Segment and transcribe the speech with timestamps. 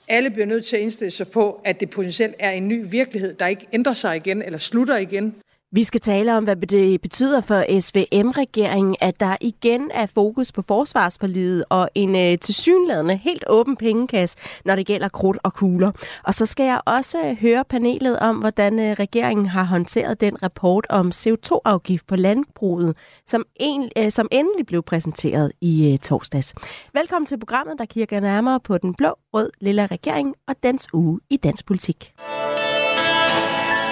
[0.09, 3.35] Alle bliver nødt til at indstille sig på, at det potentielt er en ny virkelighed,
[3.35, 5.35] der ikke ændrer sig igen eller slutter igen.
[5.75, 10.63] Vi skal tale om, hvad det betyder for SVM-regeringen, at der igen er fokus på
[10.63, 15.93] forsvarsforlidet og en øh, tilsyneladende helt åben pengekasse, når det gælder krudt og kugler.
[16.25, 20.43] Og så skal jeg også øh, høre panelet om, hvordan øh, regeringen har håndteret den
[20.43, 22.97] rapport om CO2-afgift på landbruget,
[23.27, 26.55] som, en, øh, som endelig blev præsenteret i øh, torsdags.
[26.95, 31.21] Velkommen til programmet, der kigger nærmere på den blå, rød, lille regering og dens uge
[31.31, 32.15] i dansk politik.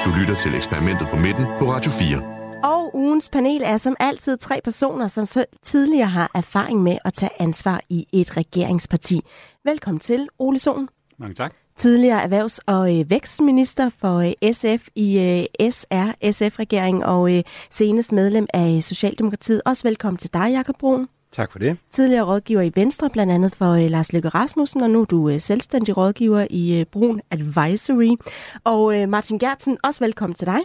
[0.04, 2.62] Du lytter til eksperimentet på midten på Radio 4.
[2.64, 7.14] Og ugens panel er som altid tre personer, som så tidligere har erfaring med at
[7.14, 9.20] tage ansvar i et regeringsparti.
[9.64, 10.88] Velkommen til, Ole Sohn.
[11.18, 11.54] Mange tak.
[11.76, 18.46] Tidligere erhvervs- og øh, vækstminister for øh, SF i øh, SR-SF-regeringen og øh, senest medlem
[18.54, 19.62] af Socialdemokratiet.
[19.66, 21.08] Også velkommen til dig, Jakob Brun.
[21.32, 21.76] Tak for det.
[21.90, 25.30] Tidligere rådgiver i Venstre, blandt andet for uh, Lars Løkke Rasmussen, og nu er du
[25.30, 28.16] uh, selvstændig rådgiver i uh, Brun Advisory.
[28.64, 30.58] Og uh, Martin Gertsen, også velkommen til dig.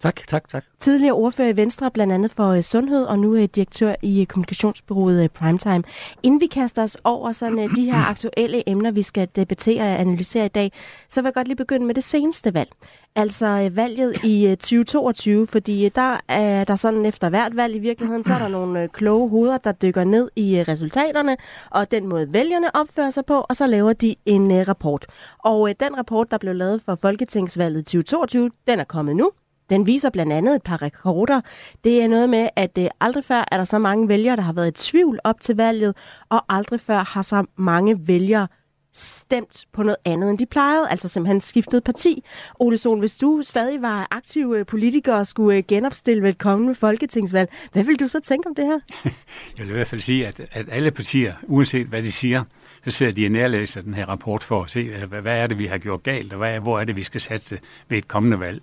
[0.00, 0.64] Tak, tak, tak.
[0.80, 4.26] Tidligere ordfører i Venstre, blandt andet for uh, Sundhed, og nu uh, direktør i uh,
[4.26, 5.82] kommunikationsbyrået uh, Primetime.
[6.22, 10.00] Inden vi kaster os over sådan, uh, de her aktuelle emner, vi skal debattere og
[10.00, 10.72] analysere i dag,
[11.08, 12.70] så vil jeg godt lige begynde med det seneste valg.
[13.16, 17.74] Altså øh, valget i øh, 2022, fordi øh, der er der sådan efter hvert valg
[17.74, 21.36] i virkeligheden, så er der nogle kloge hoveder, der dykker ned i resultaterne,
[21.70, 25.06] og den måde vælgerne opfører sig på, og så laver de en rapport.
[25.38, 29.30] Og den rapport, der blev lavet for Folketingsvalget 2022, den er kommet nu.
[29.70, 31.40] Den viser blandt andet et par rekorder.
[31.84, 34.68] Det er noget med, at aldrig før er der så mange vælgere, der har været
[34.68, 35.96] i tvivl op til valget,
[36.30, 38.48] og aldrig før har så mange vælgere
[38.94, 42.24] stemt på noget andet, end de plejede, altså simpelthen skiftet parti.
[42.60, 46.38] Ole Sohn, hvis du stadig var aktiv øh, politiker og skulle øh, genopstille ved et
[46.38, 48.78] kommende folketingsvalg, hvad vil du så tænke om det her?
[49.58, 52.44] Jeg vil i hvert fald sige, at, at alle partier, uanset hvad de siger,
[52.84, 55.46] så sidder de og nærlæser den her rapport for at se, øh, hvad, hvad er
[55.46, 58.08] det, vi har gjort galt, og hvad, hvor er det, vi skal satse ved et
[58.08, 58.62] kommende valg.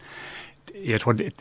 [0.85, 1.33] Jeg tror, det,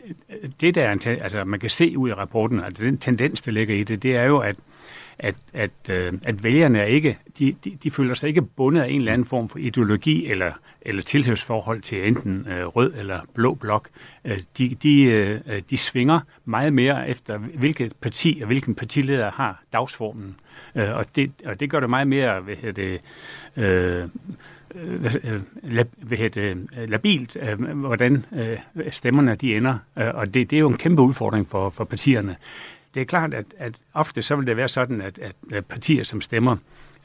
[0.61, 0.89] det der
[1.21, 4.15] altså man kan se ud i rapporten, altså den tendens, der ligger i det, det
[4.15, 4.55] er jo, at
[5.21, 8.89] at, at, øh, at vælgerne er ikke, de, de, de føler sig ikke bundet af
[8.89, 10.51] en eller anden form for ideologi eller,
[10.81, 13.89] eller tilhørsforhold til enten øh, rød eller blå blok.
[14.25, 19.63] Øh, de, de, øh, de svinger meget mere efter, hvilket parti og hvilken partileder har
[19.73, 20.35] dagsformen.
[20.75, 23.01] Øh, og, det, og det gør det meget mere hvad hedder det,
[23.57, 24.03] øh,
[24.75, 25.41] øh, øh
[26.01, 27.37] hvad hedder det, øh, labilt,
[27.73, 28.25] hvordan
[28.91, 29.77] stemmerne de ender.
[29.95, 32.35] Og det, det er jo en kæmpe udfordring for, for partierne
[32.93, 35.19] det er klart, at, at ofte så vil det være sådan, at,
[35.51, 36.57] at partier, som stemmer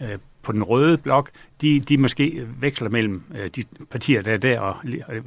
[0.02, 1.30] øh, på den røde blok,
[1.60, 4.76] de, de måske veksler mellem øh, de partier, der er der, og,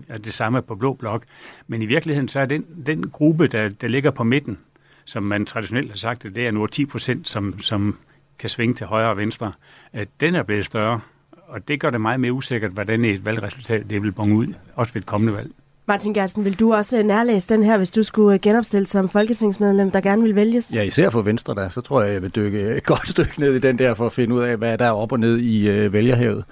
[0.10, 1.24] og det samme på blå blok.
[1.68, 4.58] Men i virkeligheden, så er den, den gruppe, der, der ligger på midten,
[5.06, 7.98] som man traditionelt har sagt, det er nu 10 procent, som, som
[8.40, 9.52] kan svinge til højre og venstre,
[9.94, 11.00] øh, den er blevet større.
[11.32, 14.94] Og det gør det meget mere usikkert, hvordan et valgresultat det vil bonge ud, også
[14.94, 15.52] ved et kommende valg.
[15.90, 19.10] Martin Gersten, vil du også øh, nærlæse den her, hvis du skulle øh, genopstille som
[19.10, 20.74] folketingsmedlem, der gerne vil vælges?
[20.74, 23.40] Ja, især for Venstre der, så tror jeg, jeg vil dykke øh, et godt stykke
[23.40, 25.38] ned i den der, for at finde ud af, hvad der er op og ned
[25.38, 26.44] i øh, vælgerhavet.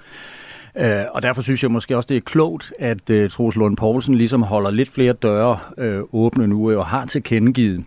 [0.76, 4.14] Øh, og derfor synes jeg måske også, det er klogt, at øh, Troels Lund Poulsen
[4.14, 7.84] ligesom holder lidt flere døre øh, åbne nu, og har tilkendegivet,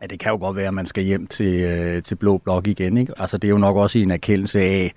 [0.00, 2.66] at det kan jo godt være, at man skal hjem til, øh, til Blå Blok
[2.66, 2.96] igen.
[2.96, 3.12] Ikke?
[3.16, 4.92] Altså det er jo nok også en erkendelse af,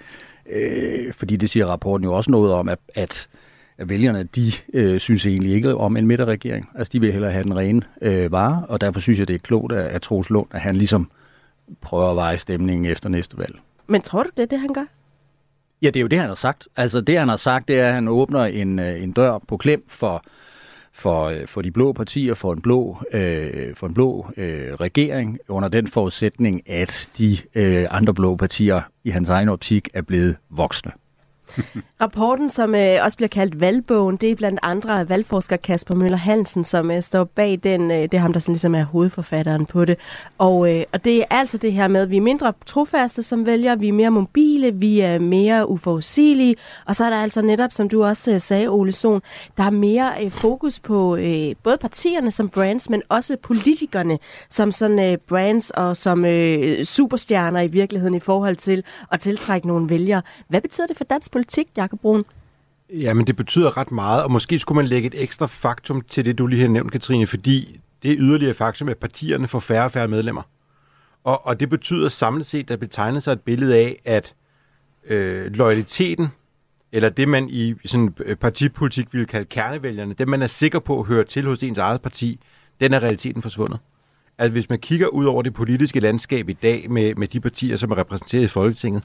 [0.51, 3.28] øh, fordi det siger rapporten jo også noget om, at, at
[3.81, 6.69] at vælgerne, de øh, synes egentlig ikke om en midterregering.
[6.75, 9.40] Altså, de vil hellere have den rene øh, vare, og derfor synes jeg, det er
[9.40, 11.12] klogt af, af Troels Lund, at han ligesom
[11.81, 13.56] prøver at veje stemningen efter næste valg.
[13.88, 14.86] Men tror du, det er det, han gør?
[15.81, 16.68] Ja, det er jo det, han har sagt.
[16.75, 19.57] Altså, det, han har sagt, det er, at han åbner en, øh, en dør på
[19.57, 20.24] klem for,
[20.94, 25.39] for, øh, for de blå partier, for en blå, øh, for en blå øh, regering,
[25.48, 30.38] under den forudsætning, at de øh, andre blå partier i hans egen optik er blevet
[30.50, 30.92] voksne.
[32.01, 36.63] Rapporten, som øh, også bliver kaldt valgbogen, det er blandt andre valgforsker Kasper Møller Hansen,
[36.63, 37.92] som øh, står bag den.
[37.92, 39.98] Øh, det er ham, der sådan ligesom er hovedforfatteren på det.
[40.38, 43.45] Og, øh, og det er altså det her med, at vi er mindre trofaste som
[43.45, 46.56] vælger, vi er mere mobile, vi er mere uforudsigelige,
[46.86, 49.21] og så er der altså netop, som du også øh, sagde, Ole Sohn,
[49.57, 54.19] der er mere øh, fokus på øh, både partierne som brands, men også politikerne
[54.50, 59.68] som sådan øh, brands og som øh, superstjerner i virkeligheden i forhold til at tiltrække
[59.68, 60.21] nogle vælgere.
[60.47, 61.41] Hvad betyder det for dansk politik?
[61.42, 62.26] Politik, Jakob Brun?
[62.90, 66.26] Ja, men det betyder ret meget, og måske skulle man lægge et ekstra faktum til
[66.26, 69.86] det, du lige har nævnt, Katrine, fordi det er yderligere faktum, at partierne får færre
[69.86, 70.42] og færre medlemmer.
[71.24, 74.36] Og, og det betyder samlet set, at der betegner sig et billede af, at
[75.08, 76.28] øh, loyaliteten,
[76.92, 81.04] eller det man i sådan øh, partipolitik ville kalde kernevælgerne, det man er sikker på
[81.04, 82.40] hører til hos ens eget parti,
[82.82, 83.80] den er realiteten forsvundet.
[84.38, 87.76] Altså hvis man kigger ud over det politiske landskab i dag med, med de partier,
[87.76, 89.04] som er repræsenteret i Folketinget,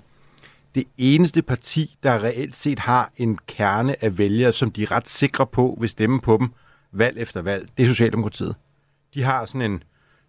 [0.77, 5.09] det eneste parti, der reelt set har en kerne af vælgere, som de er ret
[5.09, 6.53] sikre på vil stemme på dem
[6.93, 8.55] valg efter valg, det er Socialdemokratiet.
[9.15, 9.83] De har sådan en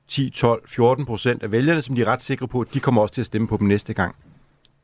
[0.07, 3.01] 10, 12, 14 procent af vælgerne, som de er ret sikre på, at de kommer
[3.01, 4.15] også til at stemme på dem næste gang.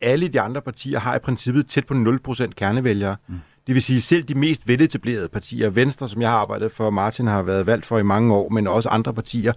[0.02, 3.16] Alle de andre partier har i princippet tæt på 0 procent kernevælgere.
[3.28, 3.40] Mm.
[3.68, 7.28] Det vil sige, selv de mest veletablerede partier, Venstre, som jeg har arbejdet for, Martin
[7.28, 9.54] har været valgt for i mange år, men også andre partier,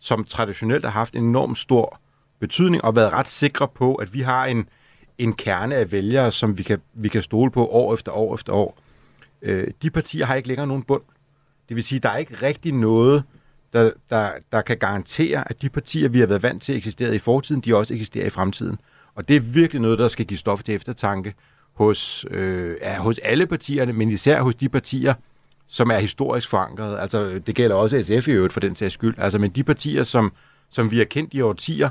[0.00, 2.00] som traditionelt har haft en enorm stor
[2.40, 4.68] betydning og været ret sikre på, at vi har en,
[5.18, 8.52] en kerne af vælgere, som vi kan, vi kan stole på år efter år efter
[8.52, 8.78] år.
[9.42, 11.02] Øh, de partier har ikke længere nogen bund.
[11.68, 13.22] Det vil sige, der er ikke rigtig noget,
[13.72, 17.14] der, der, der kan garantere, at de partier, vi har været vant til at eksistere
[17.14, 18.78] i fortiden, de også eksisterer i fremtiden.
[19.14, 21.34] Og det er virkelig noget, der skal give stof til eftertanke
[21.72, 25.14] hos, øh, ja, hos alle partierne, men især hos de partier,
[25.66, 26.98] som er historisk forankret.
[26.98, 29.14] Altså, det gælder også SF i øvrigt for den sags skyld.
[29.18, 30.32] Altså, men de partier, som,
[30.70, 31.88] som vi har kendt i årtier,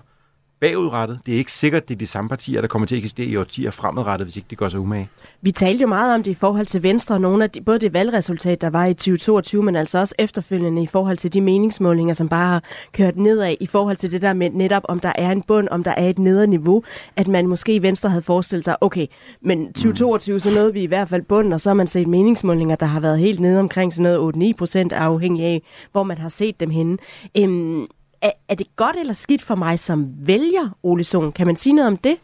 [0.63, 1.19] bagudrettet.
[1.25, 3.35] Det er ikke sikkert, det er de samme partier, der kommer til at eksistere i
[3.35, 5.09] årtier fremadrettet, hvis ikke det går så umage.
[5.41, 7.79] Vi talte jo meget om det i forhold til Venstre, og nogle af de, både
[7.79, 12.13] det valgresultat, der var i 2022, men altså også efterfølgende i forhold til de meningsmålinger,
[12.13, 12.63] som bare har
[12.93, 15.83] kørt nedad, i forhold til det der med netop, om der er en bund, om
[15.83, 16.83] der er et nedre niveau,
[17.15, 19.07] at man måske i Venstre havde forestillet sig, okay,
[19.41, 22.75] men 2022, så nåede vi i hvert fald bunden, og så har man set meningsmålinger,
[22.75, 25.61] der har været helt nede omkring sådan noget 8-9 procent, afhængig af,
[25.91, 26.97] hvor man har set dem henne.
[27.37, 27.87] Øhm,
[28.23, 31.31] er, er det godt eller skidt for mig som vælger, Ole Sohn?
[31.31, 32.15] Kan man sige noget om det?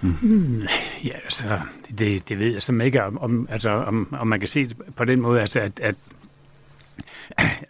[0.00, 0.62] Mm,
[1.04, 1.60] ja, altså,
[1.98, 4.76] det, det ved jeg simpelthen ikke, om, om, altså, om, om man kan se det
[4.96, 5.94] på den måde, altså, at, at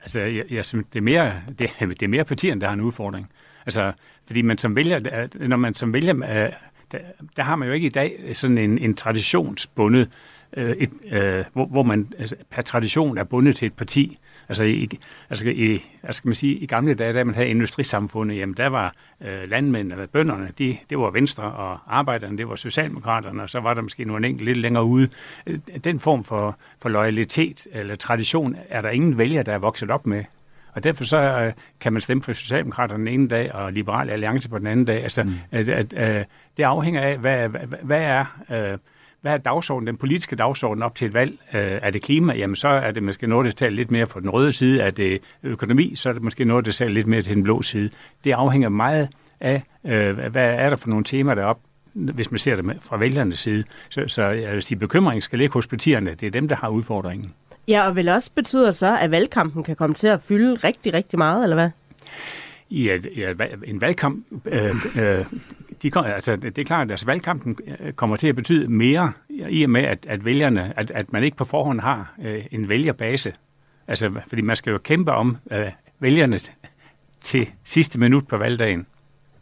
[0.02, 2.80] altså, jeg, jeg synes, det er, mere, det, det er mere partierne, der har en
[2.80, 3.30] udfordring.
[3.66, 3.92] Altså,
[4.26, 6.52] fordi man som vælger, når man som vælger, øh,
[6.92, 6.98] der,
[7.36, 10.08] der har man jo ikke i dag sådan en, en traditionsbundet,
[10.56, 14.18] øh, et, øh, hvor, hvor man altså, per tradition er bundet til et parti.
[14.52, 14.98] Altså, i,
[15.30, 18.66] altså i, altså skal man sige, i gamle dage, da man havde industrisamfundet, jamen der
[18.66, 23.60] var øh, landmændene, bønderne, de, det var Venstre, og arbejderne, det var Socialdemokraterne, og så
[23.60, 25.08] var der måske nogle enkelt lidt længere ude.
[25.46, 29.90] Øh, den form for, for loyalitet eller tradition er der ingen vælger, der er vokset
[29.90, 30.24] op med.
[30.72, 34.48] Og derfor så øh, kan man stemme på Socialdemokraterne den ene dag, og Liberal Alliance
[34.48, 35.02] på den anden dag.
[35.02, 35.34] Altså, mm.
[35.50, 36.24] at, øh,
[36.56, 38.24] det afhænger af, hvad, hvad, hvad er...
[38.50, 38.78] Øh,
[39.22, 41.38] hvad er dagsordenen, den politiske dagsorden op til et valg?
[41.54, 42.32] Øh, er det klima?
[42.32, 44.80] Jamen så er det måske noget, der taler lidt mere på den røde side.
[44.80, 45.94] Er det økonomi?
[45.94, 47.90] Så er det måske noget, der taler lidt mere til den blå side.
[48.24, 49.08] Det afhænger meget
[49.40, 53.38] af, øh, hvad er der for nogle temaer deroppe, hvis man ser det fra vælgernes
[53.38, 53.64] side.
[53.88, 56.14] Så, så jeg vil sige, bekymringen skal ligge hos partierne.
[56.20, 57.32] Det er dem, der har udfordringen.
[57.68, 61.18] Ja, og vel også betyder så, at valgkampen kan komme til at fylde rigtig, rigtig
[61.18, 61.70] meget, eller hvad?
[62.70, 63.32] Ja, ja
[63.64, 65.24] en valgkamp øh, øh,
[65.82, 69.12] de kom, altså, det er klart, at altså, valgkampen øh, kommer til at betyde mere,
[69.28, 72.68] i og med, at, at vælgerne, at, at man ikke på forhånd har øh, en
[72.68, 73.32] vælgerbase.
[73.88, 75.70] Altså, fordi man skal jo kæmpe om øh,
[76.00, 76.38] vælgerne
[77.20, 78.86] til sidste minut på valgdagen.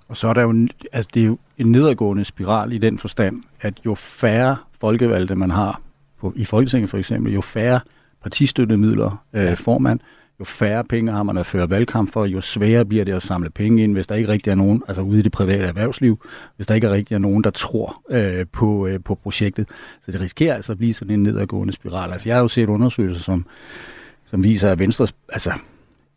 [0.09, 3.43] Og så er der jo, altså, det er jo en nedadgående spiral i den forstand,
[3.61, 5.81] at jo færre folkevalgte man har
[6.21, 7.81] på, i Folketinget for eksempel, jo færre
[8.23, 10.01] partistøttemidler øh, får man,
[10.41, 13.51] jo færre penge har man at føre valgkamp for, jo sværere bliver det at samle
[13.51, 16.25] penge ind, hvis der ikke rigtig er nogen, altså ude i det private erhvervsliv,
[16.57, 19.69] hvis der ikke er rigtig er nogen, der tror øh, på, øh, på projektet.
[20.03, 22.13] Så det risikerer altså at blive sådan en nedadgående spiral.
[22.13, 23.47] Altså jeg har jo set undersøgelser, som,
[24.27, 25.53] som viser, at Venstre altså,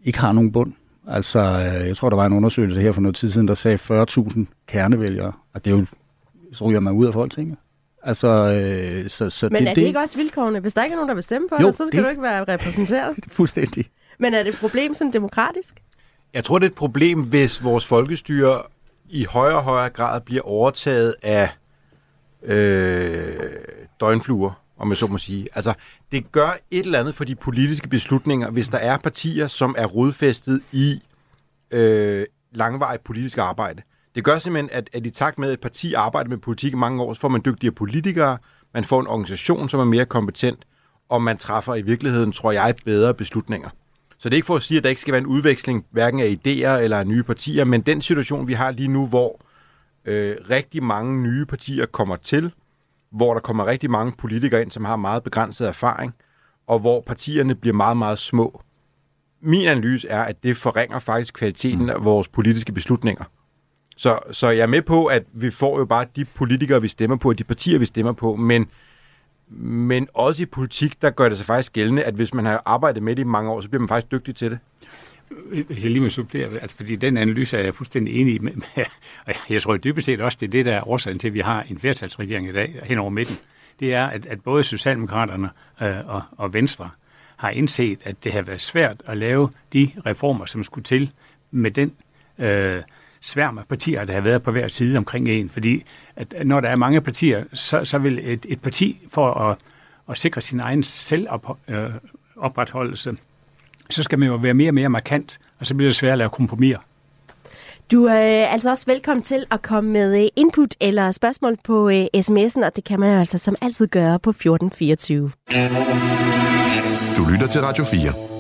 [0.04, 0.74] ikke har nogen bund.
[1.08, 4.06] Altså, øh, jeg tror, der var en undersøgelse her for noget tid siden, der sagde
[4.10, 5.32] 40.000 kernevælgere.
[5.54, 5.86] Og det er jo,
[6.54, 7.58] så ryger man ud af Folketinget.
[8.04, 10.60] Altså, øh, så, så Men det, er det, det ikke også vilkårene?
[10.60, 12.10] Hvis der ikke er nogen, der vil stemme på jo, dig, så skal det, du
[12.10, 13.16] ikke være repræsenteret.
[13.38, 13.86] fuldstændig.
[14.18, 15.82] Men er det et problem sådan demokratisk?
[16.34, 18.62] Jeg tror, det er et problem, hvis vores folkestyre
[19.10, 21.50] i højere og højere grad bliver overtaget af
[22.44, 23.36] øh,
[24.00, 25.48] døgnfluer, om jeg så må sige.
[25.56, 25.74] Altså,
[26.12, 29.86] det gør et eller andet for de politiske beslutninger, hvis der er partier, som er
[29.86, 31.02] rodfæstet i
[31.72, 33.82] øh, langvarigt politisk arbejde.
[34.16, 36.76] Det gør simpelthen, at, at i takt med, at et parti arbejder med politik i
[36.76, 38.38] mange år, så får man dygtigere politikere,
[38.74, 40.66] man får en organisation, som er mere kompetent,
[41.10, 43.70] og man træffer i virkeligheden, tror jeg, bedre beslutninger.
[44.24, 46.20] Så det er ikke for at sige, at der ikke skal være en udveksling, hverken
[46.20, 49.42] af idéer eller af nye partier, men den situation, vi har lige nu, hvor
[50.06, 52.52] øh, rigtig mange nye partier kommer til,
[53.12, 56.14] hvor der kommer rigtig mange politikere ind, som har meget begrænset erfaring,
[56.68, 58.62] og hvor partierne bliver meget, meget små.
[59.42, 61.90] Min analyse er, at det forringer faktisk kvaliteten mm.
[61.90, 63.24] af vores politiske beslutninger.
[63.98, 67.18] Så, så jeg er med på, at vi får jo bare de politikere, vi stemmer
[67.18, 68.68] på, og de partier, vi stemmer på, men,
[69.50, 73.04] men også i politik, der gør det sig faktisk gældende, at hvis man har arbejdet
[73.04, 74.60] med det i mange år, så bliver man faktisk dygtig til det.
[75.68, 78.86] Hvis jeg lige må supplere, altså fordi den analyse er jeg fuldstændig enig med, med
[79.26, 81.40] og jeg tror dybest set også, det er det, der er årsagen til, at vi
[81.40, 83.38] har en flertalsregering i dag hen over midten.
[83.80, 85.50] Det er, at, at både Socialdemokraterne
[85.82, 86.90] øh, og, og Venstre
[87.36, 91.12] har indset, at det har været svært at lave de reformer, som skulle til
[91.52, 91.94] med den
[92.40, 92.82] øh,
[93.22, 95.50] sværm af partier, der har været på hver side omkring en.
[95.50, 95.84] Fordi
[96.16, 99.58] at når der er mange partier, så, så vil et, et parti for at,
[100.10, 103.16] at sikre sin egen selvopretholdelse, øh,
[103.90, 106.18] så skal man jo være mere og mere markant, og så bliver det svært at
[106.18, 106.80] lave kompromiser.
[107.92, 112.06] Du er altså også velkommen til at komme med øh, input eller spørgsmål på øh,
[112.16, 115.32] sms'en, og det kan man altså som altid gøre på 1424.
[117.18, 118.33] Du lytter til Radio 4.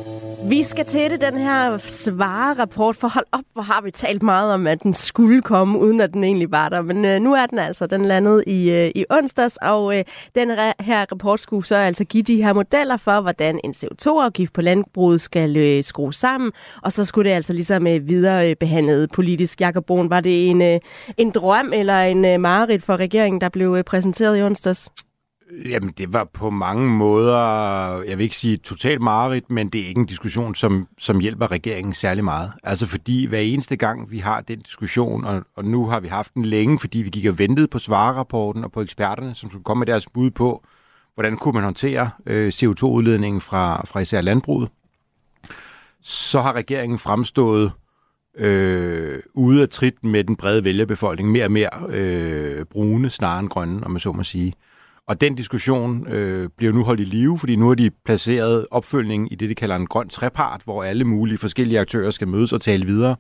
[0.49, 4.67] Vi skal til den her svare-rapport, for hold op, hvor har vi talt meget om,
[4.67, 6.81] at den skulle komme, uden at den egentlig var der.
[6.81, 10.03] Men øh, nu er den altså, den landede i, øh, i onsdags, og øh,
[10.35, 14.61] den her rapport skulle så altså give de her modeller for, hvordan en CO2-afgift på
[14.61, 19.11] landbruget skal øh, skrues sammen, og så skulle det altså ligesom øh, videre øh, behandlet
[19.11, 19.61] politisk.
[19.61, 20.79] Jakob Brun, var det en, øh,
[21.17, 24.89] en drøm eller en øh, mareridt for regeringen, der blev øh, præsenteret i onsdags?
[25.65, 27.37] Jamen, det var på mange måder,
[28.01, 31.51] jeg vil ikke sige totalt mareridt, men det er ikke en diskussion, som, som hjælper
[31.51, 32.51] regeringen særlig meget.
[32.63, 36.33] Altså fordi hver eneste gang, vi har den diskussion, og, og nu har vi haft
[36.33, 39.79] den længe, fordi vi gik og ventede på svarerapporten og på eksperterne, som skulle komme
[39.79, 40.63] med deres bud på,
[41.13, 44.69] hvordan kunne man håndtere øh, CO2-udledningen fra, fra især landbruget,
[46.01, 47.71] så har regeringen fremstået
[48.37, 53.49] øh, ude af trit med den brede vælgerbefolkning, mere og mere øh, brune snarere end
[53.49, 54.53] grønne, om man så må sige.
[55.07, 59.27] Og den diskussion øh, bliver nu holdt i live, fordi nu har de placeret opfølgningen
[59.31, 62.61] i det, de kalder en grøn trepart, hvor alle mulige forskellige aktører skal mødes og
[62.61, 63.15] tale videre.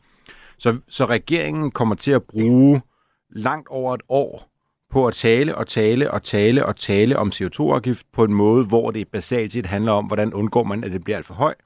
[0.57, 2.81] Så, så regeringen kommer til at bruge
[3.29, 4.49] langt over et år
[4.91, 8.91] på at tale og tale og tale og tale om CO2-afgift på en måde, hvor
[8.91, 11.57] det basalt set handler om, hvordan undgår man, at det bliver alt for højt.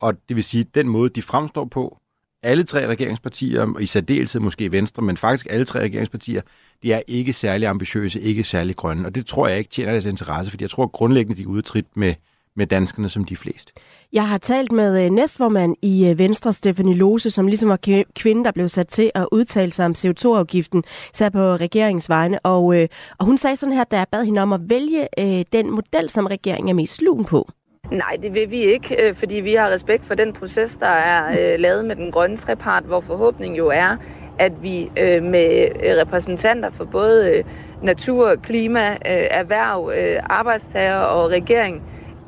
[0.00, 1.98] Og det vil sige, at den måde, de fremstår på,
[2.44, 6.42] alle tre regeringspartier, og i særdeleshed måske Venstre, men faktisk alle tre regeringspartier,
[6.82, 9.06] de er ikke særlig ambitiøse, ikke særlig grønne.
[9.06, 11.86] Og det tror jeg ikke tjener deres interesse, fordi jeg tror grundlæggende, de er udtrit
[11.94, 12.14] med,
[12.56, 13.72] med danskerne som de fleste.
[14.12, 18.44] Jeg har talt med øh, næstformand i øh, Venstre, Stefanie Lose, som ligesom var kvinde,
[18.44, 20.82] der blev sat til at udtale sig om CO2-afgiften,
[21.12, 22.38] sat på regeringens vegne.
[22.38, 25.44] Og, øh, og hun sagde sådan her, da jeg bad hende om at vælge øh,
[25.52, 27.48] den model, som regeringen er mest lun på.
[27.90, 31.30] Nej, det vil vi ikke, øh, fordi vi har respekt for den proces, der er
[31.30, 33.96] øh, lavet med den grønne trepart, hvor forhåbningen jo er,
[34.38, 35.68] at vi øh, med
[36.00, 37.42] repræsentanter for både
[37.82, 38.96] natur, klima,
[39.30, 39.92] erhverv,
[40.30, 41.82] arbejdstager og regering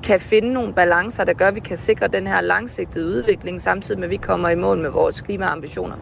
[0.05, 3.99] kan finde nogle balancer, der gør, at vi kan sikre den her langsigtede udvikling, samtidig
[3.99, 5.97] med, at vi kommer i mål med vores klimaambitioner.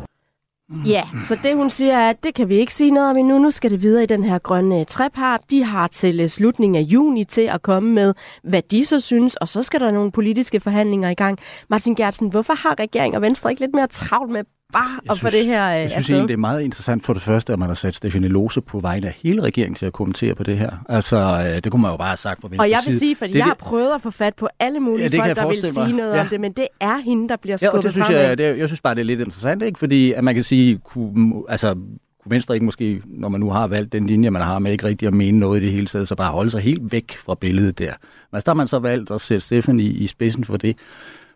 [0.68, 0.82] Mm.
[0.82, 3.38] Ja, så det hun siger er, at det kan vi ikke sige noget om endnu.
[3.38, 5.40] Nu skal det videre i den her grønne øh, trepart.
[5.50, 9.36] De har til øh, slutningen af juni til at komme med, hvad de så synes,
[9.36, 11.38] og så skal der nogle politiske forhandlinger i gang.
[11.68, 14.44] Martin Gertsen, hvorfor har regeringen og Venstre ikke lidt mere travlt med
[14.74, 17.22] bare at få det her øh, Jeg synes egentlig, det er meget interessant for det
[17.22, 20.34] første, at man har sat Stefanie Lose på vegne af hele regeringen til at kommentere
[20.34, 20.70] på det her.
[20.88, 23.16] Altså, øh, det kunne man jo bare have sagt fra venstre Og jeg vil sige,
[23.16, 25.72] fordi det, jeg har prøvet at få fat på alle mulige ja, folk, der vil
[25.72, 26.20] sige noget ja.
[26.20, 28.68] om det, men det er hende, der bliver skubbet ja, det synes jeg, det, jeg
[28.68, 29.78] synes bare, det er lidt interessant, ikke?
[29.78, 33.66] fordi at man kan sige, kunne, altså, kunne Venstre ikke måske, når man nu har
[33.66, 36.08] valgt den linje, man har med ikke rigtig at mene noget i det hele taget,
[36.08, 37.92] så bare holde sig helt væk fra billedet der.
[38.32, 40.76] Men der har man så valgt at sætte Stefan i, i spidsen for det.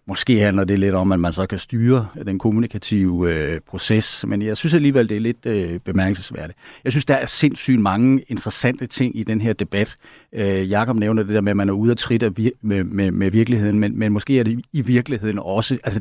[0.08, 4.42] Måske handler det lidt om, at man så kan styre den kommunikative øh, proces, men
[4.42, 6.58] jeg synes alligevel, det er lidt øh, bemærkelsesværdigt.
[6.84, 9.96] Jeg synes, der er sindssygt mange interessante ting i den her debat.
[10.32, 13.30] Øh, Jakob nævner det der med, at man er ude at tritte med, med, med
[13.30, 16.00] virkeligheden, men, men måske er det i virkeligheden også altså,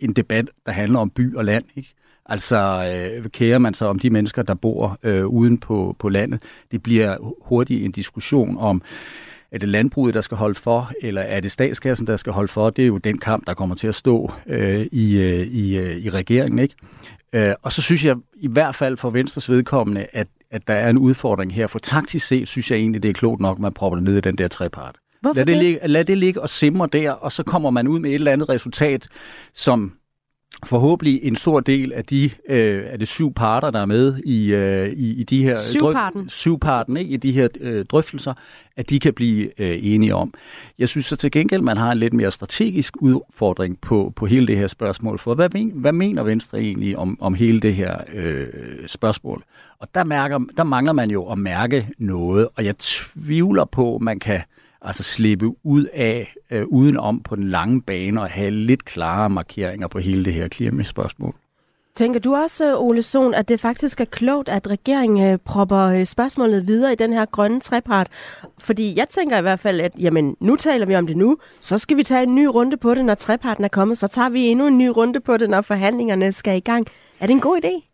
[0.00, 1.64] en debat, der handler om by og land.
[1.76, 1.94] Ikke?
[2.26, 2.56] Altså,
[3.16, 6.42] øh, kærer man sig om de mennesker, der bor øh, uden på, på landet?
[6.70, 8.82] Det bliver hurtigt en diskussion om,
[9.52, 12.70] er det landbruget, der skal holde for, eller er det statskassen, der skal holde for?
[12.70, 15.96] Det er jo den kamp, der kommer til at stå øh, i, øh, i, øh,
[15.96, 16.58] i regeringen.
[16.58, 16.74] Ikke?
[17.32, 20.90] Øh, og så synes jeg i hvert fald for Venstres vedkommende, at, at der er
[20.90, 21.66] en udfordring her.
[21.66, 24.20] For taktisk set synes jeg egentlig, det er klogt nok, at man propper ned i
[24.20, 24.96] den der trepart.
[25.20, 25.54] Hvorfor lad det?
[25.54, 25.62] det?
[25.64, 28.32] Ligge, lad det ligge og simre der, og så kommer man ud med et eller
[28.32, 29.08] andet resultat,
[29.54, 29.92] som
[30.66, 34.52] forhåbentlig en stor del af de øh, af de syv parter, der er med i,
[34.52, 37.10] øh, i, i de her syvparten, syvparten ikke?
[37.10, 38.34] i de her øh, drøftelser,
[38.76, 40.34] at de kan blive øh, enige om.
[40.78, 44.46] Jeg synes så til gengæld, man har en lidt mere strategisk udfordring på, på hele
[44.46, 45.18] det her spørgsmål.
[45.18, 48.46] For hvad, men, hvad mener Venstre egentlig om, om hele det her øh,
[48.86, 49.44] spørgsmål?
[49.78, 54.18] Og der, mærker, der mangler man jo at mærke noget, og jeg tvivler på, man
[54.18, 54.42] kan
[54.84, 59.88] altså slippe ud af, øh, udenom på den lange bane og have lidt klarere markeringer
[59.88, 61.34] på hele det her klimaspørgsmål.
[61.94, 66.04] Tænker du også, Ole Sohn, at det faktisk er klogt, at regeringen øh, propper øh,
[66.04, 68.08] spørgsmålet videre i den her grønne trepart?
[68.58, 71.78] Fordi jeg tænker i hvert fald, at jamen, nu taler vi om det nu, så
[71.78, 74.40] skal vi tage en ny runde på det, når treparten er kommet, så tager vi
[74.40, 76.86] endnu en ny runde på det, når forhandlingerne skal i gang.
[77.20, 77.88] Er det en god idé?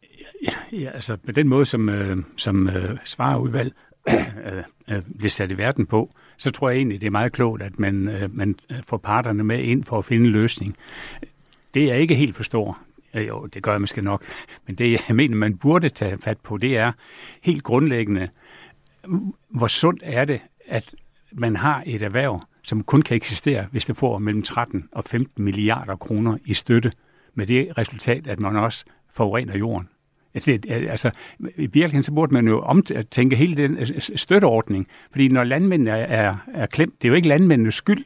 [0.45, 3.73] Ja, ja altså på den måde, som, øh, som øh, svareudvalg
[4.11, 7.63] øh, øh, bliver sat i verden på, så tror jeg egentlig, det er meget klogt,
[7.63, 10.77] at man, øh, man øh, får parterne med ind for at finde en løsning.
[11.75, 12.79] Det jeg ikke helt forstår,
[13.15, 14.25] jo, det gør jeg måske nok.
[14.67, 16.93] Men det, jeg mener, man burde tage fat på, det er
[17.43, 18.29] helt grundlæggende,
[19.49, 20.95] hvor sundt er det, at
[21.33, 25.45] man har et erhverv, som kun kan eksistere, hvis det får mellem 13 og 15
[25.45, 26.93] milliarder kroner i støtte,
[27.35, 29.89] med det resultat, at man også forurener jorden.
[30.35, 35.29] Det, altså, I virkeligheden så burde man jo omtænke hele den øh, øh, støtteordning, fordi
[35.29, 38.05] når landmændene er, er klemt, det er jo ikke landmændenes skyld.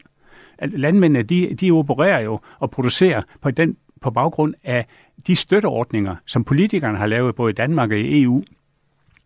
[0.63, 4.87] Landmændene, de, de opererer jo og producerer på den på baggrund af
[5.27, 8.43] de støtteordninger, som politikerne har lavet både i Danmark og i EU.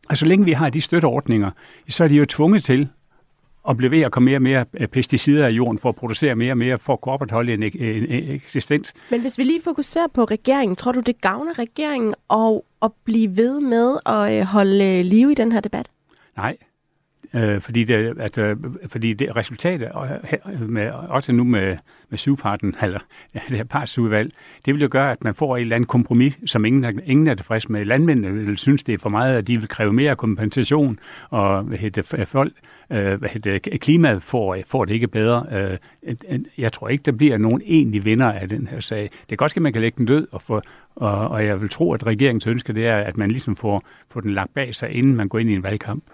[0.08, 1.50] Og så længe vi har de støtteordninger,
[1.88, 2.88] så er de jo tvunget til
[3.68, 6.34] at blive ved at komme mere og mere øh, pesticider i jorden for at producere
[6.34, 8.94] mere og mere for at kunne opretholde en, en, en eksistens.
[9.10, 13.36] Men hvis vi lige fokuserer på regeringen, tror du, det gavner regeringen at, at blive
[13.36, 15.88] ved med at øh, holde øh, liv i den her debat?
[16.36, 16.56] Nej,
[17.34, 18.56] Øh, fordi det, at, øh,
[18.86, 19.90] fordi det resultatet,
[20.68, 21.76] med, også nu med,
[22.08, 23.00] med syvparten, eller
[23.34, 24.32] ja, det her partsudvalg,
[24.64, 27.34] det vil jo gøre, at man får et eller andet kompromis, som ingen, ingen er
[27.34, 27.84] tilfreds med.
[27.84, 30.98] Landmændene vil synes, det er for meget, at de vil kræve mere kompensation,
[31.30, 32.52] og hvad hedder, folk,
[32.90, 35.46] øh, hvad hedder, klimaet får, får det ikke bedre.
[35.52, 35.78] Øh,
[36.58, 39.02] jeg tror ikke, der bliver nogen egentlig vinder af den her sag.
[39.02, 40.60] Det er godt, at man kan lægge den død, og, få,
[40.94, 44.20] og, og jeg vil tro, at regeringens ønske det er, at man ligesom får, får
[44.20, 46.04] den lagt bag sig, inden man går ind i en valgkamp.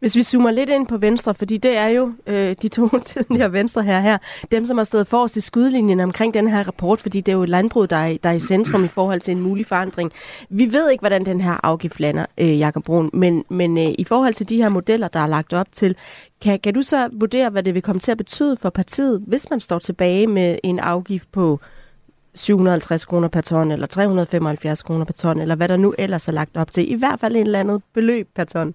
[0.00, 3.52] Hvis vi zoomer lidt ind på Venstre, fordi det er jo øh, de to tidligere
[3.52, 4.18] Venstre her, her,
[4.52, 7.44] dem som har stået forrest i skudlinjen omkring den her rapport, fordi det er jo
[7.44, 10.12] landbrug, der er, der er i centrum i forhold til en mulig forandring.
[10.50, 14.04] Vi ved ikke, hvordan den her afgift lander, øh, Jakob Brun, men, men øh, i
[14.04, 15.96] forhold til de her modeller, der er lagt op til,
[16.40, 19.50] kan, kan du så vurdere, hvad det vil komme til at betyde for partiet, hvis
[19.50, 21.60] man står tilbage med en afgift på
[22.34, 26.32] 750 kroner per ton, eller 375 kroner per ton, eller hvad der nu ellers er
[26.32, 26.92] lagt op til.
[26.92, 28.74] I hvert fald et eller andet beløb per ton.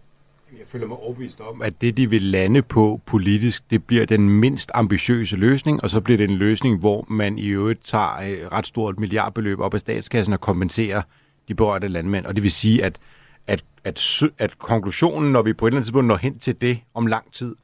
[0.74, 4.72] Føler mig overbevist om, at det, de vil lande på politisk, det bliver den mindst
[4.74, 8.68] ambitiøse løsning, og så bliver det en løsning, hvor man i øvrigt tager et ret
[8.68, 11.02] stort milliardbeløb op af statskassen og kompenserer
[11.48, 12.26] de berørte landmænd.
[12.26, 13.00] Og det vil sige, at,
[13.48, 16.80] at, at, at konklusionen, når vi på et eller andet tidspunkt når hen til det
[16.94, 17.56] om lang tid,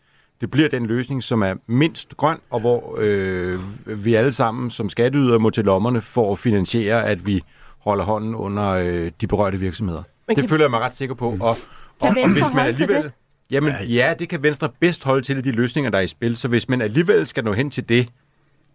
[0.42, 3.60] det bliver den løsning, som er mindst grøn, og hvor øh,
[4.06, 7.42] vi alle sammen som skatteyder må til lommerne for at finansiere, at vi
[7.80, 10.04] holder hånden under øh, de berørte virksomheder.
[10.28, 11.38] Men det føler jeg mig ret sikker på.
[11.40, 11.58] Og,
[12.02, 13.12] kan og, og hvis man alligevel, det?
[13.52, 16.38] Jamen ja, det kan Venstre bedst holde til de løsninger, der er i spil.
[16.38, 18.10] Så hvis man alligevel skal nå hen til det,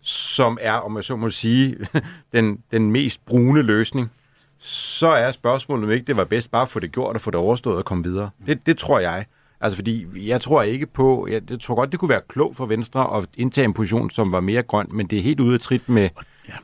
[0.03, 1.77] som er, om jeg så må sige,
[2.35, 4.11] den, den mest brune løsning,
[4.59, 7.31] så er spørgsmålet, om ikke det var bedst bare at få det gjort og få
[7.31, 8.31] det overstået og komme videre.
[8.47, 9.25] Det, det tror jeg.
[9.61, 12.67] Altså fordi jeg tror ikke på, jeg, jeg tror godt, det kunne være klogt for
[12.67, 15.61] Venstre at indtage en position, som var mere grøn, men det er helt ude af
[15.61, 16.09] trit med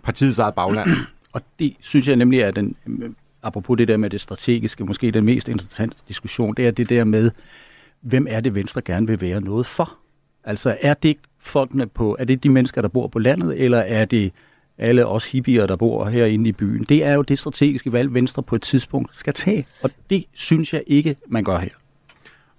[0.03, 0.91] partiets eget bagland.
[1.33, 2.77] Og det synes jeg nemlig er den
[3.43, 7.05] apropos det der med det strategiske, måske den mest interessante diskussion, det er det der
[7.05, 7.31] med,
[8.01, 9.97] hvem er det Venstre gerne vil være noget for?
[10.45, 14.05] Altså er det folkene på, er det de mennesker, der bor på landet, eller er
[14.05, 14.33] det
[14.79, 16.85] alle os hippier, der bor herinde i byen?
[16.85, 20.75] Det er jo det strategiske valg, Venstre på et tidspunkt skal tage, og det synes
[20.75, 21.71] jeg ikke, man gør her.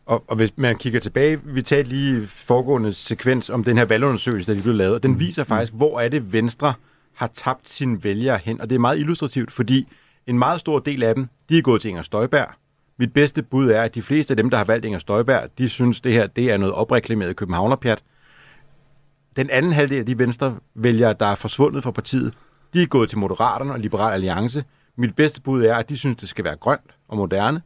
[0.05, 4.47] Og, og hvis man kigger tilbage, vi talte lige foregående sekvens om den her valgundersøgelse,
[4.47, 5.19] der lige blev lavet, og den mm.
[5.19, 6.73] viser faktisk, hvor er det Venstre
[7.13, 9.87] har tabt sine vælgere hen, og det er meget illustrativt, fordi
[10.27, 12.47] en meget stor del af dem, de er gået til Inger Støjberg.
[12.97, 15.69] Mit bedste bud er, at de fleste af dem, der har valgt Inger Støjberg, de
[15.69, 18.03] synes, det her det er noget opreklameret københavnerpjat.
[19.36, 22.34] Den anden halvdel af de venstre vælgere, der er forsvundet fra partiet,
[22.73, 24.63] de er gået til Moderaterne og Liberal Alliance.
[24.95, 27.62] Mit bedste bud er, at de synes, det skal være grønt og moderne.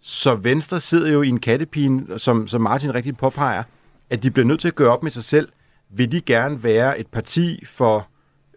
[0.00, 3.62] Så Venstre sidder jo i en kattepine, som, som Martin rigtig påpeger,
[4.10, 5.48] at de bliver nødt til at gøre op med sig selv.
[5.90, 8.08] Vil de gerne være et parti for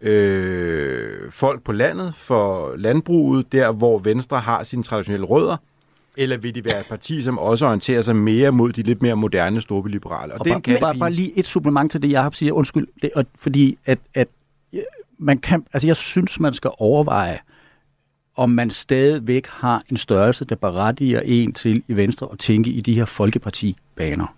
[0.02, 5.56] øh, folk på landet, for landbruget, der hvor Venstre har sine traditionelle rødder,
[6.16, 9.16] eller vil de være et parti, som også orienterer sig mere mod de lidt mere
[9.16, 10.32] moderne storbyliberale?
[10.32, 12.52] Og, og den bare, bare, bare lige et supplement til det, jeg har siger.
[12.52, 14.28] Undskyld, det, og, fordi at, at
[15.18, 17.38] man kan, altså jeg synes, man skal overveje,
[18.36, 22.80] om man stadigvæk har en størrelse, der berettiger en til i Venstre at tænke i
[22.80, 24.34] de her folkepartibaner.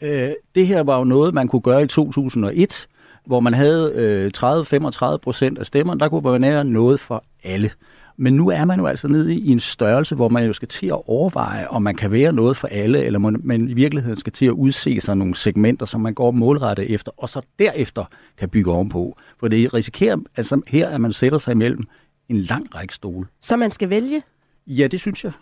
[0.00, 2.88] Øh, det her var jo noget, man kunne gøre i 2001,
[3.26, 7.70] hvor man havde øh, 30-35 procent af stemmerne, der kunne man være noget for alle.
[8.16, 10.86] Men nu er man jo altså nede i en størrelse, hvor man jo skal til
[10.86, 14.46] at overveje, om man kan være noget for alle, eller man i virkeligheden skal til
[14.46, 18.04] at udse sig nogle segmenter, som man går målrettet efter, og så derefter
[18.38, 19.18] kan bygge ovenpå.
[19.40, 21.84] For det risikerer, altså her, at man sætter sig imellem
[22.28, 23.26] en lang række stole.
[23.40, 24.22] Så man skal vælge?
[24.66, 25.32] Ja, det synes jeg.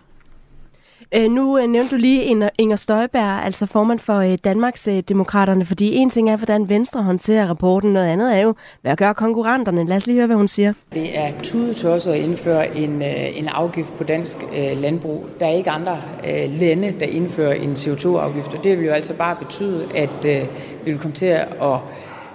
[1.17, 5.64] Øh, nu øh, nævnte du lige Inger, Støjberg, altså formand for øh, Danmarks øh, Demokraterne,
[5.64, 9.87] fordi en ting er, hvordan Venstre håndterer rapporten, noget andet er jo, hvad gør konkurrenterne?
[9.87, 10.73] Lad os lige høre, hvad hun siger.
[10.95, 15.27] Det er tudetosset at indføre en, øh, en afgift på dansk øh, landbrug.
[15.40, 15.97] Der er ikke andre
[16.29, 20.43] øh, lande, der indfører en CO2-afgift, og det vil jo altså bare betyde, at øh,
[20.85, 21.79] vi vil komme til at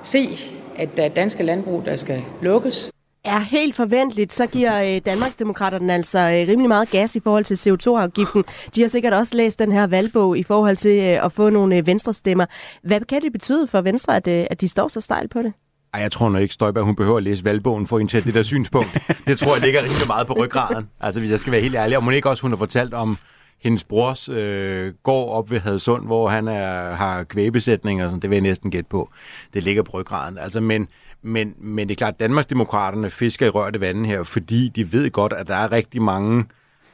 [0.02, 0.30] se,
[0.78, 2.92] at der er danske landbrug, der skal lukkes
[3.24, 7.56] er helt forventeligt, så giver øh, Danmarksdemokraterne altså øh, rimelig meget gas i forhold til
[7.56, 8.44] CO2-afgiften.
[8.76, 11.86] De har sikkert også læst den her valgbog i forhold til øh, at få nogle
[11.86, 12.46] venstre stemmer.
[12.84, 15.54] Hvad kan det betyde for Venstre, at, at de står så stejlt på det?
[15.94, 18.34] Ej, jeg tror nok ikke, Støjberg hun behøver at læse valgbogen for at indtage det
[18.34, 18.98] der synspunkt.
[19.28, 20.90] Det tror jeg ligger rimelig meget på ryggraden.
[21.00, 21.98] Altså, hvis jeg skal være helt ærlig.
[21.98, 23.18] Og må ikke også, hun har fortalt om
[23.62, 28.22] hendes brors øh, går op ved Hadsund, hvor han er, har kvæbesætning og sådan.
[28.22, 29.10] Det vil jeg næsten gætte på.
[29.54, 30.38] Det ligger på ryggraden.
[30.38, 30.88] Altså, men
[31.22, 35.12] men, men det er klart, at Danmarksdemokraterne fisker i rørte vande her, fordi de ved
[35.12, 36.46] godt, at der er rigtig mange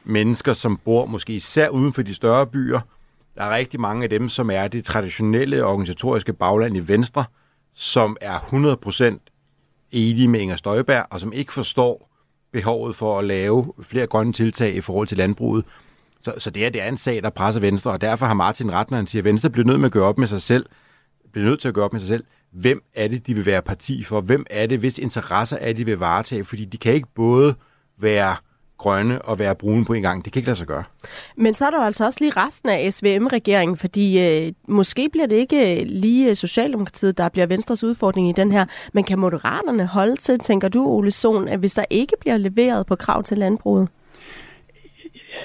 [0.03, 2.79] mennesker, som bor måske især uden for de større byer.
[3.35, 7.25] Der er rigtig mange af dem, som er det traditionelle organisatoriske bagland i Venstre,
[7.73, 12.09] som er 100% enige med Inger Støjberg, og som ikke forstår
[12.51, 15.65] behovet for at lave flere grønne tiltag i forhold til landbruget.
[16.25, 18.71] Så, så det, er, det er en sag, der presser Venstre, og derfor har Martin
[18.71, 20.65] ret, når han siger, at Venstre bliver nødt med at gøre op med sig selv,
[21.31, 22.23] bliver nødt til at gøre op med sig selv
[22.55, 24.21] hvem er det, de vil være parti for?
[24.21, 26.45] Hvem er det, hvis interesser er, de vil varetage?
[26.45, 27.55] Fordi de kan ikke både
[27.99, 28.35] være
[28.77, 30.25] grønne og være brune på en gang.
[30.25, 30.83] Det kan ikke lade sig gøre.
[31.37, 35.35] Men så er der altså også lige resten af SVM-regeringen, fordi øh, måske bliver det
[35.35, 39.85] ikke øh, lige øh, Socialdemokratiet, der bliver Venstres udfordring i den her, men kan Moderaterne
[39.85, 43.37] holde til, tænker du, Ole Sohn, at hvis der ikke bliver leveret på krav til
[43.37, 43.87] landbruget?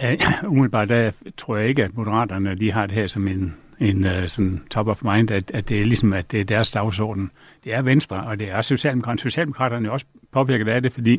[0.03, 0.17] Ja,
[0.49, 4.27] umiddelbart der tror jeg ikke, at Moderaterne de har det her som en en uh,
[4.27, 7.31] sådan top of mind, at, at det er ligesom, at det er deres dagsorden.
[7.65, 9.19] Det er Venstre, og det er Socialdemokraterne.
[9.19, 11.19] Socialdemokraterne er også påvirket af det, fordi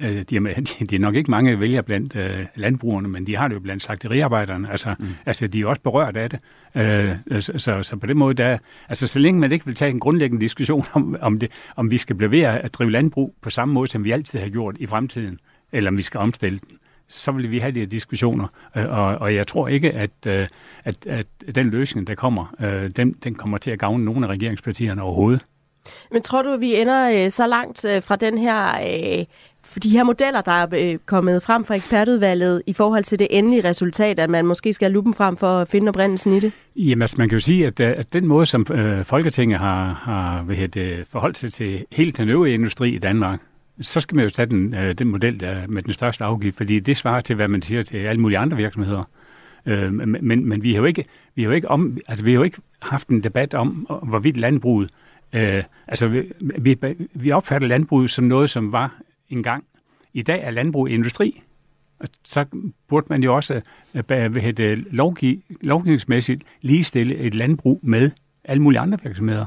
[0.00, 3.48] uh, de, er, de er nok ikke mange vælger blandt uh, landbrugerne, men de har
[3.48, 4.70] det jo blandt slagteriarbejderne.
[4.70, 5.06] Altså, mm.
[5.26, 6.38] altså de er også berørt af det.
[7.44, 10.00] Så, så, så på den måde, der, altså så længe man ikke vil tage en
[10.00, 13.88] grundlæggende diskussion om, om, det, om vi skal blive at drive landbrug på samme måde,
[13.88, 15.38] som vi altid har gjort i fremtiden,
[15.72, 16.78] eller om vi skal omstille den,
[17.10, 18.46] så vil vi have de her diskussioner.
[18.74, 20.26] Og, og jeg tror ikke, at,
[20.84, 24.30] at, at den løsning, der kommer, øh, den, den kommer til at gavne nogle af
[24.30, 25.44] regeringspartierne overhovedet.
[26.12, 29.24] Men tror du, at vi ender øh, så langt øh, fra den her, øh,
[29.82, 33.68] de her modeller, der er øh, kommet frem fra ekspertudvalget i forhold til det endelige
[33.68, 36.52] resultat, at man måske skal lupen frem for at finde oprindelsen i det?
[36.76, 39.94] Jamen, altså, man kan jo sige, at, øh, at den måde, som øh, Folketinget har,
[39.94, 43.40] har hvad det, forholdt sig til hele den øvrige industri i Danmark,
[43.80, 46.80] så skal man jo tage den, øh, den model der med den største afgift, fordi
[46.80, 49.04] det svarer til, hvad man siger til alle mulige andre virksomheder.
[49.66, 52.38] Øh, men, men vi har jo ikke, vi har jo ikke, om, altså, vi har
[52.38, 54.90] jo ikke haft en debat om, øh, hvorvidt landbruget,
[55.32, 56.78] øh, altså vi, vi,
[57.14, 59.64] vi opfatter landbruget som noget, som var engang.
[60.14, 61.42] I dag er landbrug industri.
[61.98, 62.44] Og så
[62.88, 63.60] burde man jo også
[63.94, 68.10] øh, hvad lovgiv, lovgivningsmæssigt ligestille et landbrug med
[68.44, 69.46] alle mulige andre virksomheder.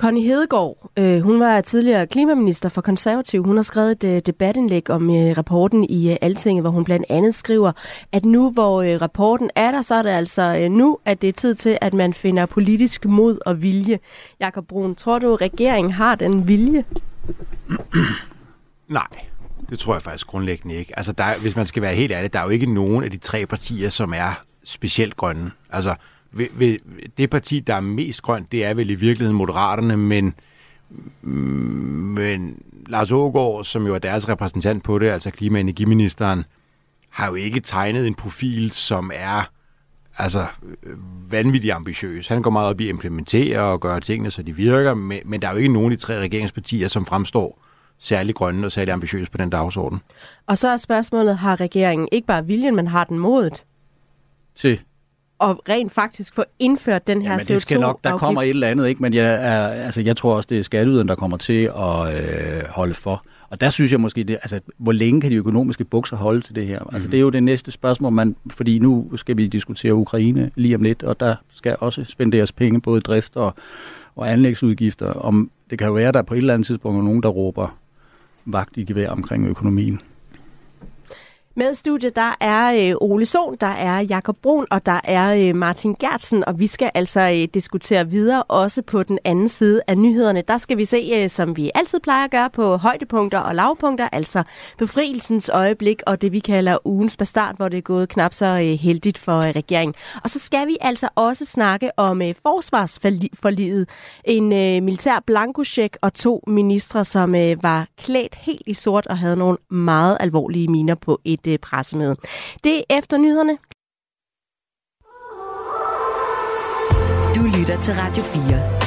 [0.00, 3.44] Connie Hedegaard, øh, hun var tidligere klimaminister for konservativ.
[3.44, 7.06] Hun har skrevet et øh, debatindlæg om øh, rapporten i øh, Altinget, hvor hun blandt
[7.08, 7.72] andet skriver,
[8.12, 11.28] at nu hvor øh, rapporten er der, så er det altså øh, nu, at det
[11.28, 13.98] er tid til, at man finder politisk mod og vilje.
[14.40, 16.84] Jakob Brun, tror du, at regeringen har den vilje?
[18.88, 19.08] Nej,
[19.70, 20.98] det tror jeg faktisk grundlæggende ikke.
[20.98, 23.18] Altså, der, hvis man skal være helt ærlig, der er jo ikke nogen af de
[23.18, 25.50] tre partier, som er specielt grønne.
[25.70, 25.94] Altså,
[27.18, 30.34] det parti, der er mest grønt, det er vel i virkeligheden Moderaterne, men,
[31.22, 36.44] men Lars Ågaard, som jo er deres repræsentant på det, altså klima- og energiministeren,
[37.08, 39.50] har jo ikke tegnet en profil, som er
[40.18, 40.46] altså
[41.30, 42.28] vanvittigt ambitiøs.
[42.28, 45.42] Han går meget op i at implementere og gøre tingene, så de virker, men, men
[45.42, 47.62] der er jo ikke nogen af de tre regeringspartier, som fremstår
[47.98, 50.00] særlig grønne og særlig ambitiøse på den dagsorden.
[50.46, 53.64] Og så er spørgsmålet, har regeringen ikke bare viljen, men har den modet?
[54.54, 54.80] Til
[55.40, 58.48] og rent faktisk få indført den her ja, CO2 det skal nok, Der kommer et
[58.48, 59.02] eller andet, ikke?
[59.02, 62.62] men jeg, er, altså, jeg tror også, det er skatteyderen, der kommer til at øh,
[62.68, 63.24] holde for.
[63.50, 66.54] Og der synes jeg måske, det, altså, hvor længe kan de økonomiske bukser holde til
[66.54, 66.80] det her?
[66.92, 67.10] Altså, mm.
[67.10, 70.82] det er jo det næste spørgsmål, man, fordi nu skal vi diskutere Ukraine lige om
[70.82, 73.54] lidt, og der skal også spenderes penge, både drift og,
[74.16, 75.12] og anlægsudgifter.
[75.12, 77.28] Om, det kan jo være, at der på et eller andet tidspunkt er nogen, der
[77.28, 77.76] råber
[78.44, 80.00] vagt i gevær omkring økonomien.
[81.56, 85.56] Med studiet, der er øh, Ole Sohn, der er Jakob Brun, og der er øh,
[85.56, 89.98] Martin Gertsen, og vi skal altså øh, diskutere videre, også på den anden side af
[89.98, 90.42] nyhederne.
[90.48, 94.08] Der skal vi se, øh, som vi altid plejer at gøre, på højdepunkter og lavpunkter,
[94.12, 94.42] altså
[94.78, 98.78] befrielsens øjeblik og det, vi kalder ugens bastard, hvor det er gået knap så øh,
[98.78, 99.94] heldigt for øh, regeringen.
[100.24, 103.88] Og så skal vi altså også snakke om øh, forsvarsforliget,
[104.24, 109.18] en øh, militær blankocheck og to ministre, som øh, var klædt helt i sort og
[109.18, 112.16] havde nogle meget alvorlige miner på et et øh, pressemøde.
[112.64, 113.58] Det er efter nyhederne.
[117.36, 118.80] Du lytter til Radio 4.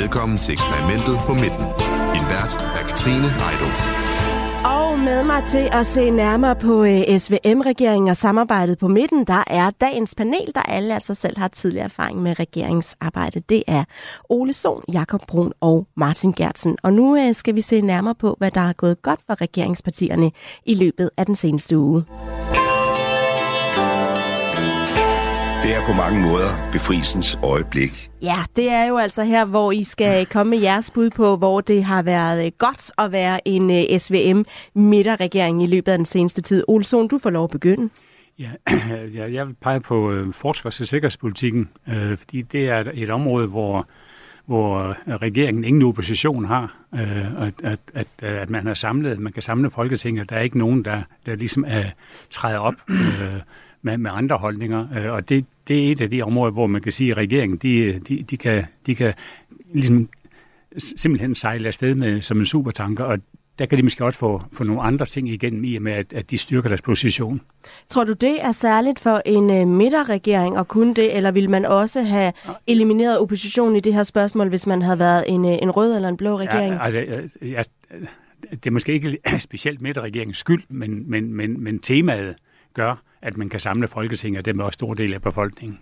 [0.00, 1.66] Velkommen til eksperimentet på midten.
[2.16, 3.97] En vært er Katrine Heidung.
[5.04, 9.70] Med mig til at se nærmere på øh, SVM-regeringen og samarbejdet på midten, der er
[9.70, 13.42] dagens panel, der alle altså selv har tidligere erfaring med regeringsarbejde.
[13.48, 13.84] Det er
[14.28, 16.76] Ole Sohn, Jakob Brun og Martin Gertsen.
[16.82, 20.30] Og nu øh, skal vi se nærmere på, hvad der er gået godt for regeringspartierne
[20.66, 22.04] i løbet af den seneste uge.
[25.88, 28.10] På mange måder befrielsens øjeblik.
[28.22, 31.60] Ja, det er jo altså her, hvor I skal komme med jeres bud på, hvor
[31.60, 36.42] det har været øh, godt at være en øh, SVM-midterregering i løbet af den seneste
[36.42, 36.64] tid.
[36.68, 37.90] Olsson, du får lov at begynde.
[38.38, 38.50] Ja,
[39.34, 41.68] jeg vil pege på øh, forsvars- og sikkerhedspolitikken,
[42.18, 43.86] fordi det er et område, hvor
[44.46, 46.76] hvor regeringen ingen opposition har,
[47.38, 50.30] at, at, at, at man har samlet, man kan samle Folketinget.
[50.30, 51.84] Der er ikke nogen, der, der ligesom er
[52.30, 52.74] træder op
[53.88, 54.86] med, med andre holdninger.
[54.96, 57.58] Øh, og det, det er et af de områder, hvor man kan sige, at regeringen
[57.58, 59.14] de, de, de kan, de kan
[59.72, 60.08] ligesom
[60.78, 63.18] simpelthen sejle afsted med som en supertanker, og
[63.58, 66.12] der kan de måske også få, få nogle andre ting igennem i og med, at,
[66.12, 67.40] at de styrker deres position.
[67.88, 71.64] Tror du, det er særligt for en uh, midterregering at kunne det, eller vil man
[71.64, 72.32] også have
[72.66, 76.08] elimineret oppositionen i det her spørgsmål, hvis man havde været en, uh, en rød eller
[76.08, 76.74] en blå regering?
[76.74, 77.62] Ja, altså, ja,
[78.50, 82.34] det er måske ikke specielt midterregeringens skyld, men, men, men, men temaet
[82.74, 85.78] gør, at man kan samle Folketinget, og det er også stor del af befolkningen.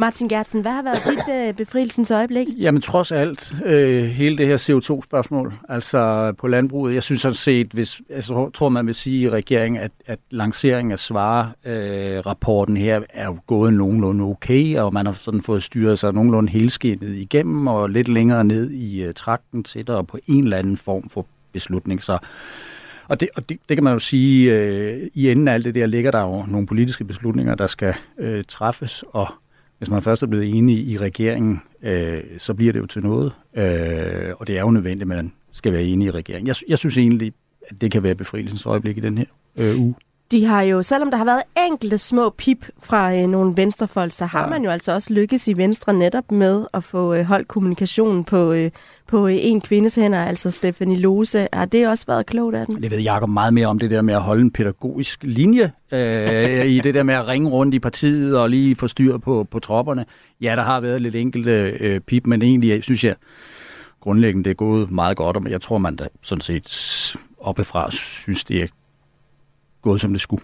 [0.00, 2.46] Martin Gertsen, hvad har været dit øh, befrielsens øjeblik?
[2.58, 7.72] Jamen trods alt, øh, hele det her CO2-spørgsmål, altså på landbruget, jeg synes sådan set,
[7.72, 13.00] hvis, altså, tror man vil sige i regeringen, at, at lanceringen af svare-rapporten øh, her
[13.10, 17.66] er jo gået nogenlunde okay, og man har sådan fået styret sig nogenlunde helskindet igennem,
[17.66, 22.02] og lidt længere ned i øh, trakten sætter på en eller anden form for beslutning.
[22.02, 22.18] Så
[23.08, 25.74] og det, og det, det kan man jo sige, øh, i enden af alt det
[25.74, 29.28] der ligger der jo nogle politiske beslutninger, der skal øh, træffes, og
[29.78, 33.32] hvis man først er blevet enig i regeringen, øh, så bliver det jo til noget,
[33.54, 36.46] øh, og det er jo nødvendigt, at man skal være enig i regeringen.
[36.46, 39.24] Jeg, jeg synes egentlig, at det kan være befrielsens øjeblik i den her
[39.56, 39.94] øh, uge.
[40.32, 44.26] De har jo, selvom der har været enkelte små pip fra øh, nogle venstrefolk, så
[44.26, 44.48] har ja.
[44.48, 48.52] man jo altså også lykkes i Venstre netop med at få øh, holdt kommunikationen på,
[48.52, 48.70] øh,
[49.06, 51.48] på øh, en kvindes hænder, altså Stefanie Lose.
[51.52, 52.82] Har det også været klogt af den?
[52.82, 56.66] Det ved Jacob meget mere om det der med at holde en pædagogisk linje øh,
[56.66, 59.58] i det der med at ringe rundt i partiet og lige få styr på, på
[59.58, 60.04] tropperne.
[60.40, 63.14] Ja, der har været lidt enkelte øh, pip, men egentlig synes jeg
[64.00, 68.44] grundlæggende det er gået meget godt, og jeg tror man da sådan set oppefra synes
[68.44, 68.66] det er
[69.82, 70.42] gået som det skulle.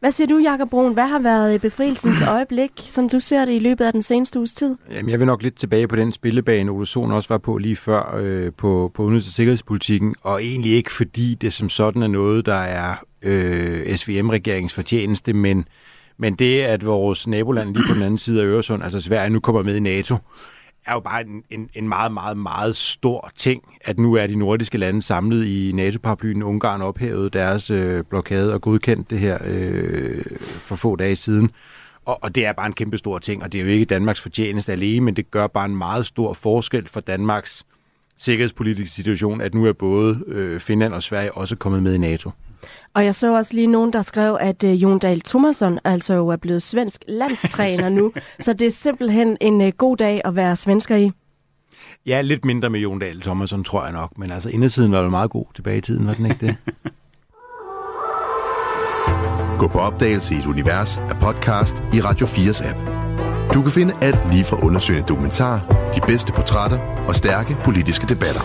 [0.00, 0.94] Hvad siger du, Jakob Brun?
[0.94, 4.54] Hvad har været befrielsens øjeblik, som du ser det i løbet af den seneste uges
[4.54, 4.76] tid?
[4.90, 7.76] Jamen, jeg vil nok lidt tilbage på den spillebane, Ole Sohn også var på lige
[7.76, 12.06] før øh, på, på udenrigs- og sikkerhedspolitikken, og egentlig ikke fordi det som sådan er
[12.06, 15.68] noget, der er øh, SVM-regeringens fortjeneste, men,
[16.18, 19.40] men det, at vores naboland lige på den anden side af Øresund, altså Sverige, nu
[19.40, 20.16] kommer med i NATO,
[20.86, 24.36] er jo bare en, en, en meget, meget, meget stor ting, at nu er de
[24.36, 26.42] nordiske lande samlet i NATO-paraplyen.
[26.42, 30.24] Ungarn ophævede deres øh, blokade og godkendt det her øh,
[30.58, 31.50] for få dage siden.
[32.04, 34.20] Og, og det er bare en kæmpe stor ting, og det er jo ikke Danmarks
[34.20, 37.66] fortjeneste alene, men det gør bare en meget stor forskel for Danmarks
[38.18, 42.30] sikkerhedspolitiske situation, at nu er både øh, Finland og Sverige også kommet med i NATO.
[42.96, 46.28] Og jeg så også lige nogen, der skrev, at uh, Jon Dahl Thomasson altså jo
[46.28, 48.12] er blevet svensk landstræner nu.
[48.40, 51.10] så det er simpelthen en uh, god dag at være svensker i.
[52.06, 54.18] Ja, lidt mindre med Jon Dahl Thomasson, tror jeg nok.
[54.18, 56.56] Men altså, indersiden var det meget god tilbage i tiden, var den ikke det?
[59.58, 62.78] Gå på opdagelse i et univers af podcast i Radio 4's app.
[63.54, 65.60] Du kan finde alt lige fra undersøgende dokumentar,
[65.94, 66.78] de bedste portrætter
[67.08, 68.42] og stærke politiske debatter.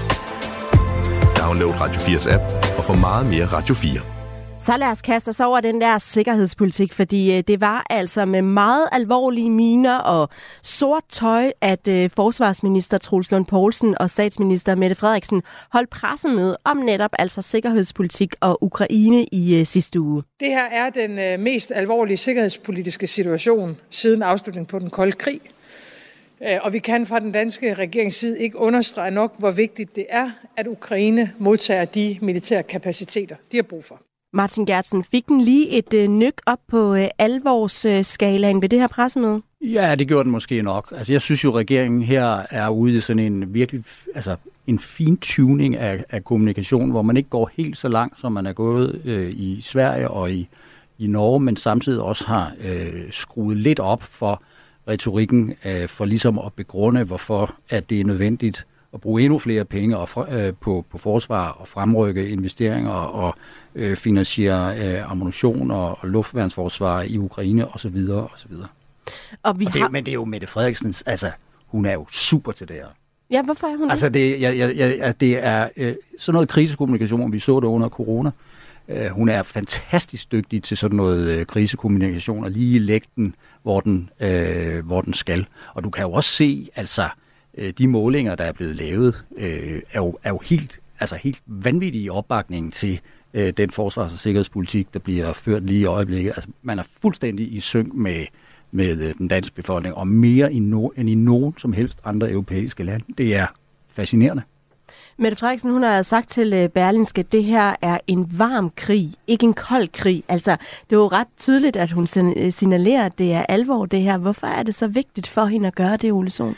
[1.41, 2.43] Download Radio 4's app
[2.77, 4.20] og få meget mere Radio 4.
[4.63, 8.41] Så lad os kaste os over den der sikkerhedspolitik, fordi øh, det var altså med
[8.41, 10.29] meget alvorlige miner og
[10.63, 16.77] sort tøj, at øh, forsvarsminister Troels Lund Poulsen og statsminister Mette Frederiksen holdt pressemøde om
[16.77, 20.23] netop altså sikkerhedspolitik og Ukraine i øh, sidste uge.
[20.39, 25.41] Det her er den øh, mest alvorlige sikkerhedspolitiske situation siden afslutningen på den kolde krig.
[26.43, 30.05] Øh, og vi kan fra den danske regerings side ikke understrege nok, hvor vigtigt det
[30.09, 34.01] er, at Ukraine modtager de militære kapaciteter, de har brug for.
[34.33, 38.87] Martin Gertsen, fik den lige et øh, nyk op på øh, alvorsskalaen ved det her
[38.87, 39.41] pressemøde?
[39.61, 40.93] Ja, det gjorde den måske nok.
[40.97, 43.83] Altså, jeg synes jo, at regeringen her er ude i sådan en virkelig,
[44.15, 44.35] altså
[44.67, 48.45] en fin tuning af, af kommunikation, hvor man ikke går helt så langt, som man
[48.45, 50.47] er gået øh, i Sverige og i,
[50.99, 54.43] i Norge, men samtidig også har øh, skruet lidt op for
[54.87, 59.65] retorikken, øh, for ligesom at begrunde, hvorfor at det er nødvendigt at bruge endnu flere
[59.65, 63.35] penge og, øh, på, på forsvar og fremrykke investeringer og
[63.75, 68.09] øh, finansiere øh, ammunition og, og luftværnsforsvar i Ukraine osv.
[68.33, 68.53] osv.
[69.43, 69.89] Og vi og det, har...
[69.89, 71.31] Men det er jo Mette Frederiksens, altså
[71.67, 72.87] hun er jo super til det her.
[73.31, 74.41] Ja, hvorfor er hun altså, det?
[74.41, 78.31] Jeg, jeg, jeg, det er øh, sådan noget krisekommunikation, vi så det under corona.
[78.87, 83.79] Øh, hun er fantastisk dygtig til sådan noget øh, krisekommunikation, og lige lægge den, hvor
[83.79, 85.45] den, øh, hvor den skal.
[85.73, 87.09] Og du kan jo også se, altså,
[87.57, 91.41] øh, de målinger, der er blevet lavet, øh, er, jo, er jo helt, altså helt
[91.45, 92.99] vanvittige opbakning til
[93.33, 96.31] øh, den forsvars- og sikkerhedspolitik, der bliver ført lige i øjeblikket.
[96.35, 98.25] Altså, man er fuldstændig i synk med,
[98.71, 102.31] med øh, den danske befolkning, og mere i no, end i nogen som helst andre
[102.31, 103.05] europæiske lande.
[103.17, 103.47] Det er
[103.89, 104.43] fascinerende.
[105.17, 109.13] Mette Frederiksen, hun har sagt til øh, Berlinske, at det her er en varm krig,
[109.27, 110.23] ikke en kold krig.
[110.27, 110.51] Altså,
[110.89, 114.17] det er jo ret tydeligt, at hun øh, signalerer, at det er alvor, det her.
[114.17, 116.55] Hvorfor er det så vigtigt for hende at gøre det, Ole Sohn?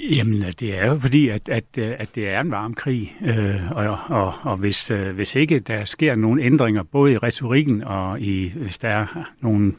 [0.00, 3.70] Jamen, det er jo fordi, at, at, øh, at det er en varm krig, øh,
[3.70, 8.20] og, og, og hvis, øh, hvis ikke der sker nogle ændringer, både i retorikken og
[8.20, 9.72] i, hvis der er nogle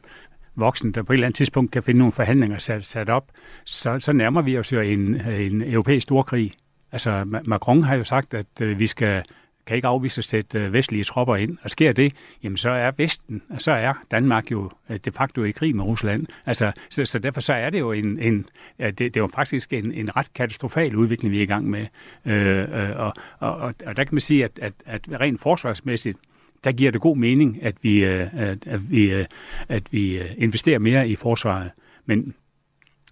[0.56, 3.32] voksne, der på et eller andet tidspunkt kan finde nogle forhandlinger sat, sat op,
[3.66, 6.54] så, så nærmer vi os jo en, en europæisk storkrig.
[6.92, 9.24] Altså, Macron har jo sagt, at øh, vi skal
[9.68, 11.58] kan ikke afvise at sætte øh, vestlige tropper ind.
[11.64, 15.44] Og sker det, jamen så er Vesten, og så er Danmark jo øh, de facto
[15.44, 16.28] i krig med Rusland.
[16.46, 18.46] Altså, så, så derfor så er det jo en, en
[18.80, 21.86] det, det er jo faktisk en, en ret katastrofal udvikling, vi er i gang med.
[22.26, 26.18] Øh, øh, og, og, og, og der kan man sige, at, at, at rent forsvarsmæssigt,
[26.64, 29.26] der giver det god mening, at vi, at, at vi,
[29.70, 31.72] at vi investerer mere i forsvaret.
[32.06, 32.34] Men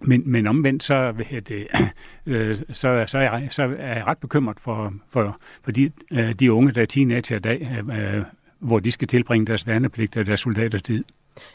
[0.06, 1.12] men, men omvendt, så,
[1.48, 1.66] det,
[2.26, 6.32] øh, så, så, er jeg, så er jeg ret bekymret for, for, for de, øh,
[6.32, 8.22] de unge, der er teenager i dag, øh,
[8.58, 11.04] hvor de skal tilbringe deres værnepligt og deres soldatertid.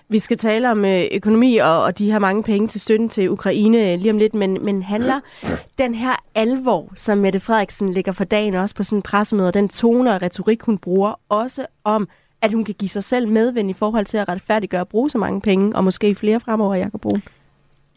[0.10, 3.30] Vi skal tale om øh, økonomi og, og de her mange penge til støtten til
[3.30, 5.20] Ukraine lige om lidt, men, men handler
[5.78, 9.54] den her alvor, som Mette Frederiksen lægger for dagen også på sådan en pressemøde, og
[9.54, 12.08] den tone og retorik, hun bruger, også om,
[12.42, 15.18] at hun kan give sig selv medvind i forhold til at retfærdiggøre at bruge så
[15.18, 17.24] mange penge, og måske flere fremover, Jacob Brun?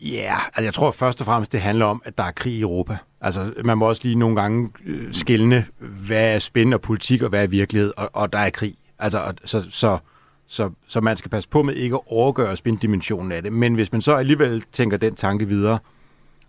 [0.02, 2.52] Ja, yeah, altså jeg tror først og fremmest, det handler om, at der er krig
[2.52, 2.96] i Europa.
[3.20, 7.28] Altså man må også lige nogle gange øh, skille, hvad er spændende og politik, og
[7.28, 8.74] hvad er virkelighed, og, og der er krig.
[8.98, 9.98] Altså, så, så,
[10.46, 13.52] så, så man skal passe på med ikke at overgøre spænddimensionen af det.
[13.52, 15.78] Men hvis man så alligevel tænker den tanke videre,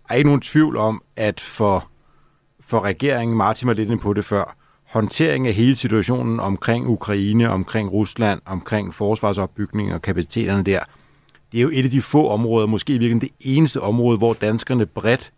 [0.08, 1.88] er ikke nogen tvivl om, at for,
[2.60, 7.50] for regeringen, Martin var lidt inde på det før, håndtering af hele situationen omkring Ukraine,
[7.50, 10.80] omkring Rusland, omkring forsvarsopbygning og kapaciteterne der–
[11.54, 14.32] det er jo et af de få områder, måske i virkeligheden det eneste område, hvor
[14.32, 15.32] danskerne bredt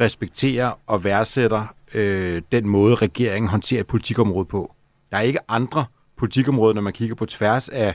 [0.00, 4.74] respekterer og værdsætter øh, den måde, regeringen håndterer et politikområde på.
[5.10, 5.84] Der er ikke andre
[6.16, 7.94] politikområder, når man kigger på tværs af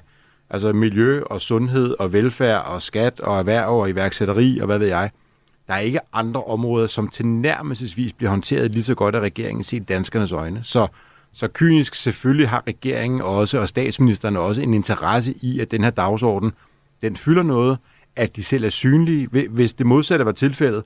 [0.49, 4.87] altså miljø og sundhed og velfærd og skat og erhverv og iværksætteri og hvad ved
[4.87, 5.09] jeg.
[5.67, 9.89] Der er ikke andre områder, som tilnærmelsesvis bliver håndteret lige så godt af regeringen set
[9.89, 10.59] danskernes øjne.
[10.63, 10.87] Så,
[11.33, 15.91] så kynisk selvfølgelig har regeringen også og statsministeren også en interesse i, at den her
[15.91, 16.53] dagsorden
[17.03, 17.77] den fylder noget,
[18.15, 19.27] at de selv er synlige.
[19.49, 20.83] Hvis det modsatte var tilfældet,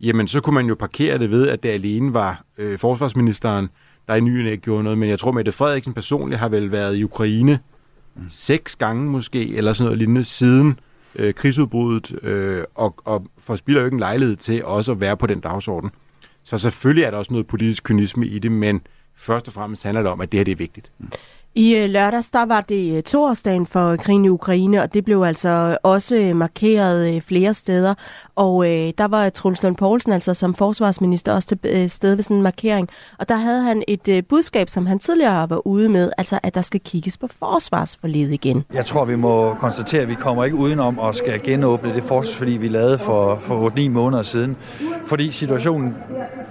[0.00, 3.68] jamen så kunne man jo parkere det ved, at det alene var øh, forsvarsministeren,
[4.08, 4.98] der i nyerne gjorde noget.
[4.98, 7.58] Men jeg tror, Mette Frederiksen personligt har vel været i Ukraine
[8.14, 8.22] mm.
[8.30, 10.78] seks gange måske, eller sådan noget lignende, siden
[11.14, 15.26] øh, krigsudbruddet, øh, og, og forspiller jo ikke en lejlighed til også at være på
[15.26, 15.90] den dagsorden.
[16.44, 18.80] Så selvfølgelig er der også noget politisk kynisme i det, men
[19.16, 20.92] først og fremmest handler det om, at det her det er vigtigt.
[20.98, 21.08] Mm.
[21.54, 25.04] I øh, lørdags der var det torsdagen toårsdagen for øh, krigen i Ukraine, og det
[25.04, 27.94] blev altså også markeret flere steder.
[28.36, 32.36] Og øh, der var Truls Lund Poulsen altså som forsvarsminister også til stede ved sådan
[32.36, 32.88] en markering.
[33.18, 36.54] Og der havde han et øh, budskab, som han tidligere var ude med, altså at
[36.54, 38.64] der skal kigges på forsvarsforledet igen.
[38.74, 42.60] Jeg tror, vi må konstatere, at vi kommer ikke udenom at skal genåbne det forsvarsforlig,
[42.60, 44.56] vi lavede for, for 8-9 måneder siden.
[45.06, 45.96] Fordi situationen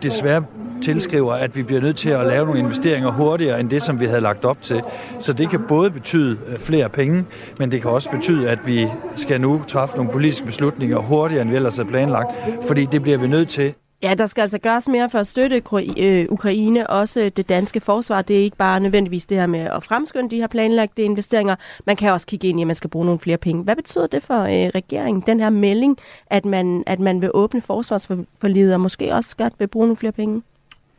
[0.04, 0.44] desværre
[0.82, 4.06] tilskriver, at vi bliver nødt til at lave nogle investeringer hurtigere end det, som vi
[4.06, 4.82] havde lagt op til.
[5.20, 7.26] Så det kan både betyde øh, flere penge,
[7.60, 11.50] men det kan også betyde, at vi skal nu træffe nogle politiske beslutninger hurtigere, end
[11.50, 12.30] vi ellers havde planlagt,
[12.68, 15.62] fordi det bliver vi nødt til Ja, der skal altså gøres mere for at støtte
[15.98, 18.22] øh, Ukraine, også det danske forsvar.
[18.22, 21.56] Det er ikke bare nødvendigvis det her med at fremskynde de her planlagte investeringer.
[21.86, 23.64] Man kan også kigge ind i, at man skal bruge nogle flere penge.
[23.64, 25.98] Hvad betyder det for øh, regeringen, den her melding,
[26.28, 30.12] at man, at man vil åbne forsvarsforlidet og måske også skat vil bruge nogle flere
[30.12, 30.42] penge?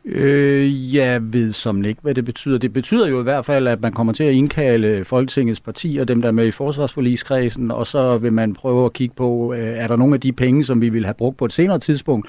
[0.05, 2.57] Øh, jeg ved som ikke, hvad det betyder.
[2.57, 6.21] Det betyder jo i hvert fald, at man kommer til at indkalde Folketingets partier, dem
[6.21, 9.87] der er med i forsvarsforligskredsen, og så vil man prøve at kigge på, øh, er
[9.87, 12.27] der nogle af de penge, som vi vil have brugt på et senere tidspunkt,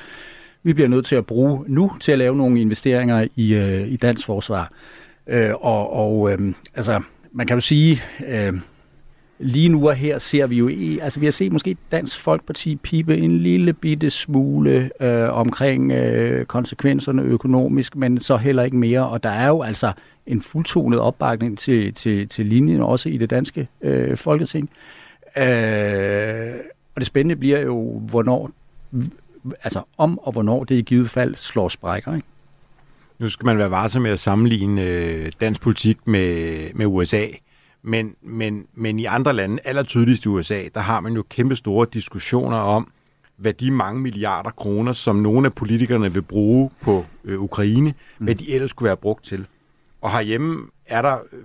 [0.62, 3.96] vi bliver nødt til at bruge nu til at lave nogle investeringer i, øh, i
[3.96, 4.72] dansk forsvar.
[5.26, 7.00] Øh, og og øh, altså,
[7.32, 8.52] man kan jo sige, øh,
[9.38, 10.70] lige nu og her ser vi jo,
[11.02, 16.44] altså vi har set måske Dansk Folkeparti pipe en lille bitte smule øh, omkring øh,
[16.44, 19.08] konsekvenserne økonomisk, men så heller ikke mere.
[19.08, 19.92] Og der er jo altså
[20.26, 24.70] en fuldtonet opbakning til, til, til linjen, også i det danske øh, folketing.
[25.36, 26.54] Øh,
[26.94, 28.50] og det spændende bliver jo, hvornår
[29.64, 32.14] altså om og hvornår det i givet fald slår sprækker.
[32.14, 32.26] Ikke?
[33.18, 37.26] Nu skal man være varsom med at sammenligne øh, dansk politik med, med USA,
[37.86, 41.56] men, men, men i andre lande, aller tydeligst i USA, der har man jo kæmpe
[41.56, 42.92] store diskussioner om,
[43.36, 48.24] hvad de mange milliarder kroner, som nogle af politikerne vil bruge på øh, Ukraine, mm.
[48.24, 49.46] hvad de ellers skulle være brugt til.
[50.00, 51.38] Og herhjemme er der, øh,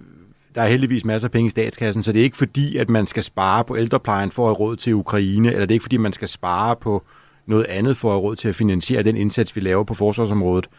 [0.56, 3.08] der er heldigvis masser af penge i statskassen, så det er ikke fordi, at man
[3.08, 5.98] skal spare på ældreplejen for at have råd til Ukraine, eller det er ikke fordi,
[5.98, 7.04] man skal spare på
[7.46, 10.70] noget andet for at have råd til at finansiere den indsats, vi laver på forsvarsområdet.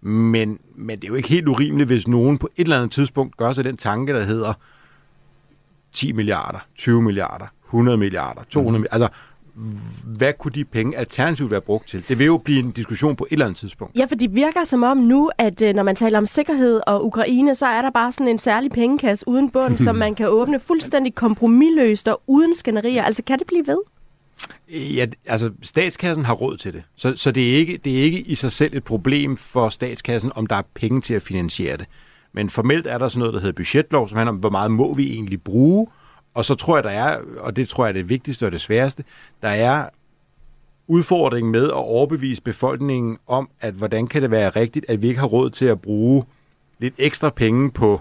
[0.00, 3.36] Men, men det er jo ikke helt urimeligt, hvis nogen på et eller andet tidspunkt
[3.36, 4.52] gør sig den tanke, der hedder
[5.98, 8.80] 10 milliarder, 20 milliarder, 100 milliarder, 200 mm.
[8.80, 9.04] milliarder.
[9.04, 9.18] Altså,
[10.04, 12.04] hvad kunne de penge alternativt være brugt til?
[12.08, 13.98] Det vil jo blive en diskussion på et eller andet tidspunkt.
[13.98, 17.06] Ja, for det virker som om nu, at øh, når man taler om sikkerhed og
[17.06, 20.60] Ukraine, så er der bare sådan en særlig pengekasse uden bund, som man kan åbne
[20.60, 23.02] fuldstændig kompromilløst og uden skænderier.
[23.02, 23.78] Altså, kan det blive ved?
[24.70, 26.82] Ja, altså statskassen har råd til det.
[26.96, 30.32] Så, så det, er ikke, det er ikke i sig selv et problem for statskassen,
[30.34, 31.86] om der er penge til at finansiere det.
[32.38, 34.94] Men formelt er der sådan noget, der hedder budgetlov, som handler om, hvor meget må
[34.94, 35.86] vi egentlig bruge.
[36.34, 38.60] Og så tror jeg, der er, og det tror jeg er det vigtigste og det
[38.60, 39.04] sværeste,
[39.42, 39.88] der er
[40.86, 45.20] udfordringen med at overbevise befolkningen om, at hvordan kan det være rigtigt, at vi ikke
[45.20, 46.24] har råd til at bruge
[46.78, 48.00] lidt ekstra penge på,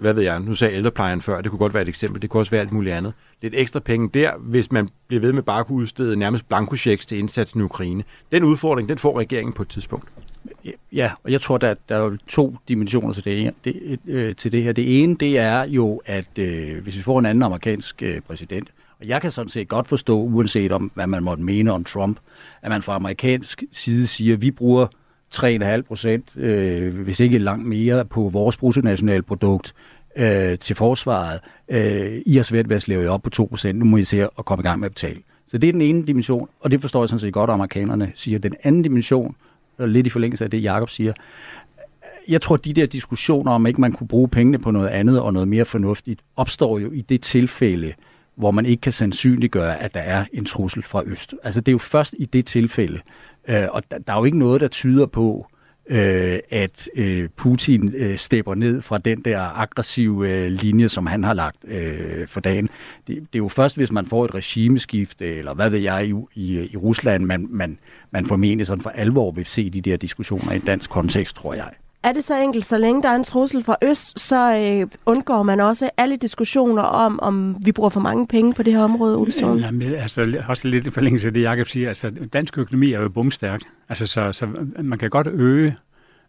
[0.00, 2.30] hvad ved jeg, nu sagde jeg ældreplejen før, det kunne godt være et eksempel, det
[2.30, 5.42] kunne også være alt muligt andet lidt ekstra penge der, hvis man bliver ved med
[5.42, 8.04] bare at kunne udstede nærmest blankochecks til indsatsen i Ukraine.
[8.32, 10.08] Den udfordring, den får regeringen på et tidspunkt.
[10.92, 14.62] Ja, og jeg tror, der, der er to dimensioner til det, det, øh, til det
[14.62, 14.72] her.
[14.72, 18.68] Det ene, det er jo, at øh, hvis vi får en anden amerikansk øh, præsident,
[19.00, 22.18] og jeg kan sådan set godt forstå, uanset om, hvad man måtte mene om Trump,
[22.62, 24.86] at man fra amerikansk side siger, at vi bruger
[25.34, 29.74] 3,5 procent, øh, hvis ikke langt mere, på vores bruttonationalprodukt
[30.16, 31.40] øh, til forsvaret.
[31.68, 34.44] Øh, I har svært ved at slæve op på 2%, nu må I se at
[34.44, 35.20] komme i gang med at betale.
[35.48, 38.12] Så det er den ene dimension, og det forstår jeg sådan set godt, at amerikanerne
[38.14, 38.38] siger.
[38.38, 39.36] Den anden dimension,
[39.78, 41.12] og lidt i forlængelse af det, Jakob siger,
[42.28, 45.32] jeg tror, de der diskussioner om, ikke man kunne bruge pengene på noget andet og
[45.32, 47.92] noget mere fornuftigt, opstår jo i det tilfælde,
[48.34, 51.34] hvor man ikke kan sandsynliggøre, at der er en trussel fra øst.
[51.42, 53.00] Altså det er jo først i det tilfælde,
[53.48, 55.46] øh, og der, der er jo ikke noget, der tyder på,
[55.90, 61.24] øh, at øh, Putin øh, stepper ned fra den der aggressive øh, linje, som han
[61.24, 62.68] har lagt øh, for dagen.
[63.06, 66.14] Det, det er jo først, hvis man får et regimeskift, eller hvad ved jeg, i,
[66.34, 67.78] i, i Rusland, man, man,
[68.10, 71.54] man formentlig sådan for alvor vil se de der diskussioner i en dansk kontekst, tror
[71.54, 71.70] jeg.
[72.06, 75.42] Er det så enkelt, så længe der er en trussel fra øst, så øh, undgår
[75.42, 79.16] man også alle diskussioner om, om vi bruger for mange penge på det her område,
[79.16, 79.56] Olsson?
[79.56, 81.88] Øh, jamen, altså også lidt i forlængelse af det, Jacob siger.
[81.88, 83.60] Altså, dansk økonomi er jo bumstærk.
[83.88, 84.48] Altså, så, så
[84.82, 85.76] man kan godt øge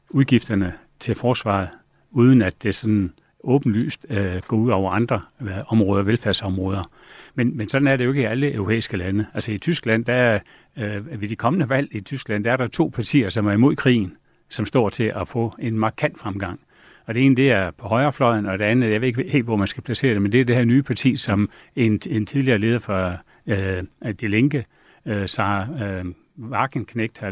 [0.09, 1.67] udgifterne til forsvaret,
[2.11, 3.13] uden at det sådan
[3.43, 6.89] åbenlyst øh, går ud over andre øh, områder, velfærdsområder.
[7.35, 9.25] Men, men sådan er det jo ikke i alle europæiske lande.
[9.33, 10.39] Altså i Tyskland, der er,
[10.77, 13.75] øh, ved de kommende valg i Tyskland, der er der to partier, som er imod
[13.75, 14.13] krigen
[14.49, 16.59] som står til at få en markant fremgang.
[17.05, 19.55] Og det ene, det er på højrefløjen, og det andet, jeg ved ikke helt, hvor
[19.55, 22.57] man skal placere det, men det er det her nye parti, som en, en tidligere
[22.57, 23.17] leder for
[23.47, 23.83] øh,
[24.21, 24.65] De Linke,
[25.05, 26.05] øh, Sarah øh,
[26.39, 27.23] Wagenknecht,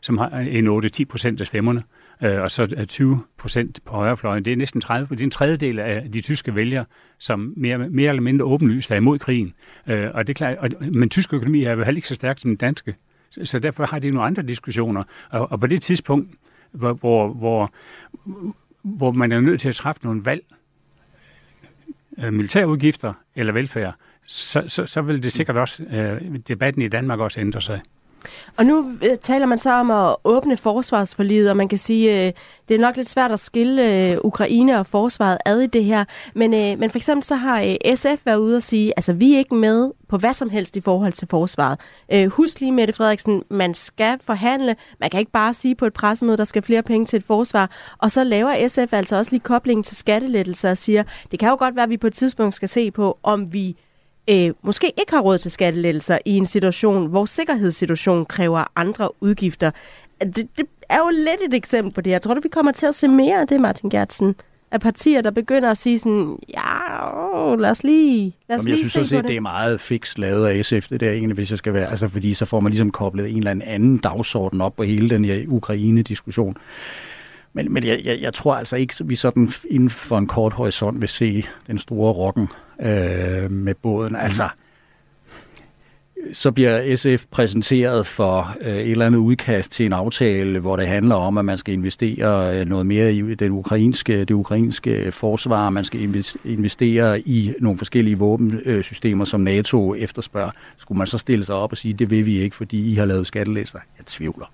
[0.00, 1.82] som har en 8-10 procent af stemmerne,
[2.22, 4.44] øh, og så 20 procent på højrefløjen.
[4.44, 6.84] Det er næsten 30, det er en tredjedel af de tyske vælgere,
[7.18, 9.54] som mere, mere eller mindre åbenlyst er imod krigen.
[9.86, 12.38] Øh, og det er klart, og, men tysk økonomi er jo heller ikke så stærk
[12.38, 12.94] som den danske.
[13.30, 15.04] Så, så derfor har de nogle andre diskussioner.
[15.30, 16.30] Og, og på det tidspunkt,
[16.72, 17.72] hvor, hvor, hvor,
[18.82, 20.44] hvor man er nødt til at træffe nogle valg,
[22.18, 23.94] øh, militærudgifter eller velfærd,
[24.26, 27.80] så, så, så vil det sikkert også, øh, debatten i Danmark også ændre sig.
[28.56, 32.32] Og nu øh, taler man så om at åbne forsvarsforliget, og man kan sige, øh,
[32.68, 36.04] det er nok lidt svært at skille øh, Ukraine og forsvaret ad i det her.
[36.34, 39.34] Men, øh, men for eksempel så har øh, SF været ude og sige, altså vi
[39.34, 41.80] er ikke med på hvad som helst i forhold til forsvaret.
[42.12, 44.76] Øh, husk lige, Mette Frederiksen, man skal forhandle.
[45.00, 47.70] Man kan ikke bare sige på et pressemøde, der skal flere penge til et forsvar.
[47.98, 51.56] Og så laver SF altså også lige koblingen til skattelettelser og siger, det kan jo
[51.58, 53.76] godt være, at vi på et tidspunkt skal se på, om vi
[54.30, 59.70] øh, måske ikke har råd til skattelettelser i en situation, hvor sikkerhedssituationen kræver andre udgifter.
[60.20, 62.10] Det, det er jo lidt et eksempel på det.
[62.10, 64.34] Jeg tror du, vi kommer til at se mere af det, Martin Gertsen?
[64.72, 68.64] Af partier, der begynder at sige sådan, ja, åh, lad os lige, lad os Jamen,
[68.64, 71.34] lige jeg synes også, at det er meget fix lavet af SF, det der egentlig,
[71.34, 74.60] hvis jeg skal være, altså fordi så får man ligesom koblet en eller anden dagsorden
[74.60, 76.56] op på hele den her Ukraine-diskussion.
[77.52, 80.52] Men, men jeg, jeg, jeg tror altså ikke, at vi sådan inden for en kort
[80.52, 82.48] horisont vil se den store rocken
[82.82, 84.16] øh, med båden.
[84.16, 84.48] Altså,
[86.32, 90.86] så bliver SF præsenteret for øh, et eller andet udkast til en aftale, hvor det
[90.86, 95.70] handler om, at man skal investere øh, noget mere i den ukrainske, det ukrainske forsvar,
[95.70, 100.50] man skal inves- investere i nogle forskellige våbensystemer, som NATO efterspørger.
[100.76, 103.04] Skulle man så stille sig op og sige, det vil vi ikke, fordi I har
[103.04, 103.78] lavet skattelister?
[103.98, 104.46] Jeg tvivler.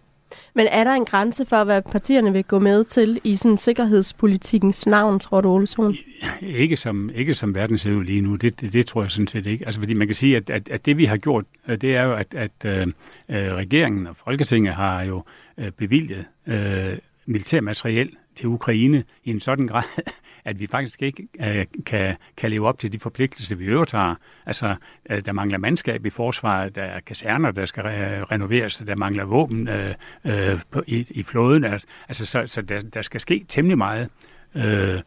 [0.57, 4.87] Men er der en grænse for, hvad partierne vil gå med til i sådan sikkerhedspolitikkens
[4.87, 5.97] navn, tror du, Ole Sohn?
[6.43, 9.27] Ikke som, ikke som verden ser ud lige nu, det, det, det tror jeg sådan
[9.27, 9.67] set ikke.
[9.67, 12.03] Altså, fordi man kan sige, at, at, at det vi har gjort, øh, det er
[12.03, 12.87] jo, at, at øh,
[13.29, 15.25] øh, regeringen og Folketinget har jo
[15.59, 19.83] øh, bevilget øh, militærmateriel til Ukraine i en sådan grad,
[20.45, 24.15] at vi faktisk ikke øh, kan, kan leve op til de forpligtelser, vi overtager.
[24.47, 24.75] Altså,
[25.11, 29.25] øh, der mangler mandskab i forsvaret, der er kaserner, der skal re- renoveres, der mangler
[29.25, 31.65] våben øh, øh, på, i, i flåden.
[31.65, 34.09] Altså, så, så der, der skal ske temmelig meget.
[34.55, 35.01] Øh,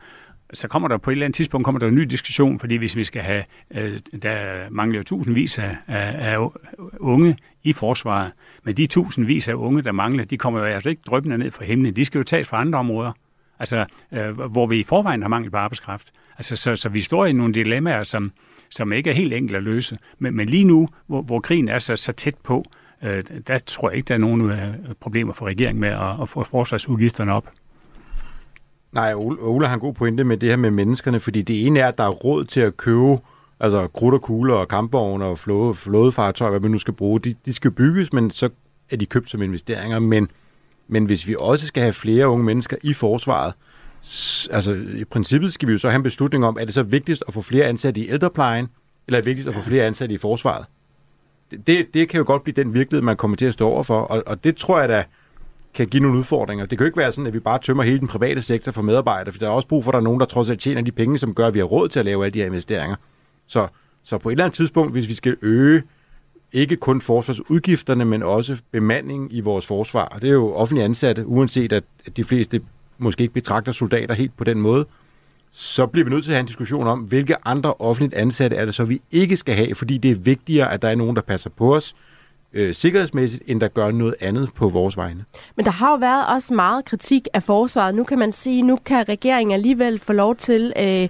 [0.54, 2.96] så kommer der på et eller andet tidspunkt kommer der en ny diskussion, fordi hvis
[2.96, 6.50] vi skal have, øh, der mangler jo tusindvis af, af, af
[7.00, 8.32] unge i forsvaret,
[8.64, 11.66] men de tusindvis af unge, der mangler, de kommer jo altså ikke drøbende ned fra
[11.66, 13.12] himlen, de skal jo tages fra andre områder,
[13.60, 16.12] altså øh, hvor vi i forvejen har mangel på arbejdskraft.
[16.38, 18.32] Altså, så, så vi står i nogle dilemmaer, som,
[18.70, 21.80] som ikke er helt enkle at løse, men, men lige nu, hvor, hvor krigen er
[21.80, 22.66] så, så tæt på,
[23.04, 26.30] øh, der tror jeg ikke, der er nogen øh, problemer for regeringen med at, at
[26.30, 27.50] få forsvarsudgifterne op.
[28.92, 31.80] Nej, Ole, Ole har en god pointe med det her med menneskerne, fordi det ene
[31.80, 33.18] er, at der er råd til at købe
[33.60, 37.20] altså krudt og kugler og kampvogne og flåde, flådefartøjer, hvad man nu skal bruge.
[37.20, 38.50] De, de skal bygges, men så
[38.90, 40.00] er de købt som investeringer.
[40.00, 40.32] Men,
[40.88, 43.54] men hvis vi også skal have flere unge mennesker i forsvaret,
[44.52, 47.24] altså i princippet skal vi jo så have en beslutning om, er det så vigtigst
[47.28, 48.68] at få flere ansatte i ældreplejen,
[49.08, 50.66] eller er det vigtigst at få flere ansatte i forsvaret?
[51.68, 54.00] Det, det kan jo godt blive den virkelighed, man kommer til at stå over for,
[54.00, 55.04] og, og det tror jeg da,
[55.74, 56.66] kan give nogle udfordringer.
[56.66, 58.82] Det kan jo ikke være sådan, at vi bare tømmer hele den private sektor for
[58.82, 60.82] medarbejdere, for der er også brug for, at der er nogen, der trods alt tjener
[60.82, 62.96] de penge, som gør, at vi har råd til at lave alle de her investeringer.
[63.50, 63.68] Så,
[64.04, 65.84] så på et eller andet tidspunkt, hvis vi skal øge
[66.54, 71.28] ikke kun forsvarsudgifterne, men også bemandingen i vores forsvar, og det er jo offentlige ansatte,
[71.28, 72.62] uanset at, at de fleste
[72.98, 74.86] måske ikke betragter soldater helt på den måde,
[75.52, 78.66] så bliver vi nødt til at have en diskussion om, hvilke andre offentligt ansatte er
[78.66, 81.22] det så, vi ikke skal have, fordi det er vigtigere, at der er nogen, der
[81.22, 81.96] passer på os,
[82.54, 85.26] øh, sikkerhedsmæssigt, end der gør noget andet på vores vegne.
[85.56, 87.96] Men der har jo været også meget kritik af forsvaret.
[87.96, 91.08] Nu kan man sige, nu kan regeringen alligevel få lov til, øh,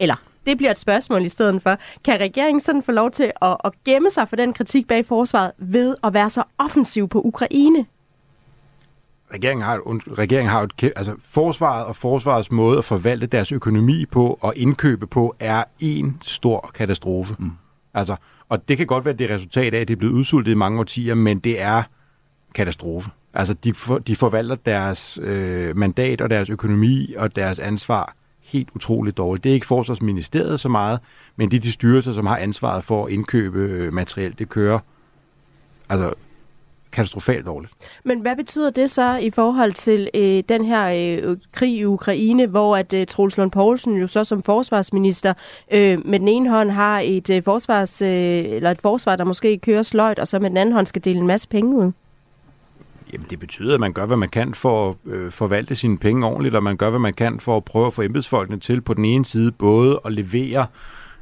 [0.00, 0.16] eller
[0.46, 3.72] det bliver et spørgsmål i stedet for, kan regeringen sådan få lov til at, at
[3.84, 7.86] gemme sig for den kritik bag forsvaret ved at være så offensiv på Ukraine?
[9.32, 9.80] Regeringen har,
[10.18, 15.06] regeringen har et, altså forsvaret og forsvarets måde at forvalte deres økonomi på og indkøbe
[15.06, 17.36] på er en stor katastrofe.
[17.38, 17.50] Mm.
[17.94, 18.16] Altså,
[18.48, 20.54] og det kan godt være det er resultat af, at det er blevet udsultet i
[20.54, 21.82] mange årtier, men det er
[22.54, 23.10] katastrofe.
[23.34, 28.14] Altså, de, for, de forvalter deres øh, mandat og deres økonomi og deres ansvar
[28.46, 29.44] helt utroligt dårligt.
[29.44, 31.00] Det er ikke Forsvarsministeriet så meget,
[31.36, 34.38] men det er de styrelser, som har ansvaret for at indkøbe øh, materiel.
[34.38, 34.78] Det kører
[35.88, 36.14] altså
[36.92, 37.72] katastrofalt dårligt.
[38.04, 42.46] Men hvad betyder det så i forhold til øh, den her øh, krig i Ukraine,
[42.46, 45.34] hvor at øh, Troels Lund Poulsen jo så som forsvarsminister
[45.72, 49.58] øh, med den ene hånd har et øh, forsvars øh, eller et forsvar der måske
[49.58, 51.92] kører sløjt, og så med den anden hånd skal dele en masse penge ud?
[53.12, 56.26] Jamen, det betyder, at man gør, hvad man kan for at øh, forvalte sine penge
[56.26, 58.94] ordentligt, og man gør, hvad man kan for at prøve at få embedsfolkene til på
[58.94, 60.66] den ene side både at levere,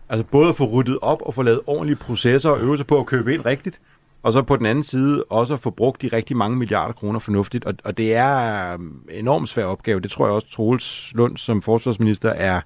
[0.09, 2.99] altså både at få ryddet op og få lavet ordentlige processer og øve sig på
[2.99, 3.81] at købe ind rigtigt,
[4.23, 7.19] og så på den anden side også at få brugt de rigtig mange milliarder kroner
[7.19, 7.65] fornuftigt.
[7.65, 10.01] Og, og det er en enormt svær opgave.
[10.01, 12.61] Det tror jeg også, Troels Lund som forsvarsminister er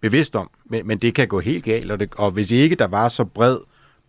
[0.00, 0.50] bevidst om.
[0.64, 3.24] Men, men det kan gå helt galt, og, det, og hvis ikke der var så
[3.24, 3.58] bred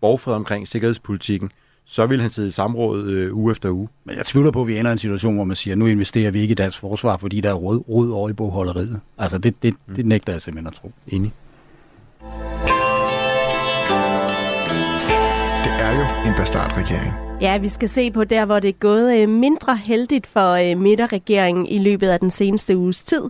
[0.01, 1.51] borgfred omkring sikkerhedspolitikken,
[1.89, 3.87] så vil han sidde i samråd øh, uge efter uge.
[4.05, 6.31] Men jeg tvivler på, at vi ender i en situation, hvor man siger, nu investerer
[6.31, 8.99] vi ikke i dansk forsvar, fordi der er rød, rød over i bogholderiet.
[9.17, 10.91] Altså, det, det, det nægter jeg simpelthen at tro.
[11.07, 11.33] Enig.
[15.63, 17.13] Det er jo en bastardregering.
[17.41, 20.77] Ja, vi skal se på der, hvor det er gået øh, mindre heldigt for øh,
[20.77, 23.21] midterregeringen i løbet af den seneste uges tid.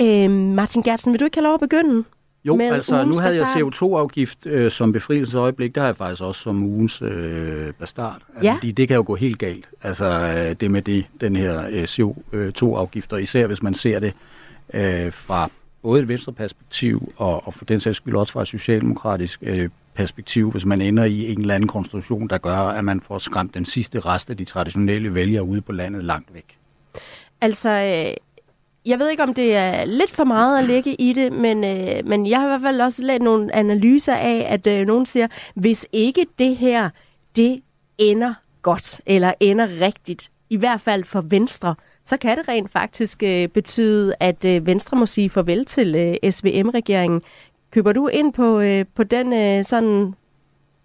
[0.00, 2.04] Øh, Martin Gertsen, vil du ikke have lov at begynde?
[2.44, 3.72] Jo, med altså nu havde jeg bastard?
[3.74, 5.74] CO2-afgift øh, som befrielsesøjeblik.
[5.74, 8.14] Det har jeg faktisk også som ugens øh, bastard.
[8.34, 8.54] Altså, Ja.
[8.54, 9.68] Fordi det kan jo gå helt galt.
[9.82, 14.12] Altså øh, det med det, den her øh, CO2-afgift, og især hvis man ser det
[14.74, 15.50] øh, fra
[15.82, 20.50] både et venstreperspektiv og, og for den sags skyld også fra et socialdemokratisk øh, perspektiv,
[20.50, 23.64] hvis man ender i en eller anden konstruktion, der gør, at man får skræmt den
[23.64, 26.58] sidste rest af de traditionelle vælgere ude på landet langt væk.
[27.40, 28.14] Altså, øh,
[28.86, 32.06] jeg ved ikke, om det er lidt for meget at lægge i det, men, øh,
[32.06, 35.28] men jeg har i hvert fald også lavet nogle analyser af, at øh, nogen siger,
[35.54, 36.90] hvis ikke det her,
[37.36, 37.62] det
[37.98, 41.74] ender godt, eller ender rigtigt, i hvert fald for Venstre,
[42.04, 46.30] så kan det rent faktisk øh, betyde, at øh, Venstre må sige farvel til øh,
[46.30, 47.22] SVM-regeringen.
[47.70, 50.14] Køber du ind på, øh, på den øh, sådan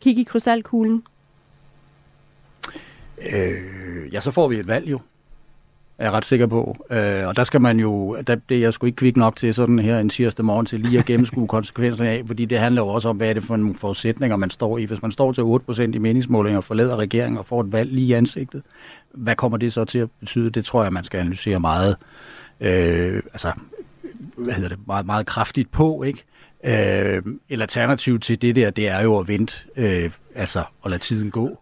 [0.02, 1.04] kig i krystalkuglen?
[3.32, 5.00] Øh, ja, så får vi et valg jo.
[5.98, 6.86] Er jeg ret sikker på.
[6.90, 9.54] Øh, og der skal man jo, der, det er jeg sgu ikke kvik nok til
[9.54, 12.88] sådan her en tirsdag morgen til lige at gennemskue konsekvenserne af, fordi det handler jo
[12.88, 14.86] også om, hvad er det for nogle forudsætninger, man står i.
[14.86, 18.08] Hvis man står til 8% i meningsmålinger og forlader regeringen og får et valg lige
[18.08, 18.64] i ansigtet,
[19.12, 20.50] hvad kommer det så til at betyde?
[20.50, 21.96] Det tror jeg, man skal analysere meget,
[22.62, 23.52] øh, altså,
[24.38, 26.24] hvad hedder det, meget, meget kraftigt på, ikke?
[26.64, 31.02] Øh, et alternativ til det der, det er jo at vente, øh, altså at lade
[31.02, 31.60] tiden gå.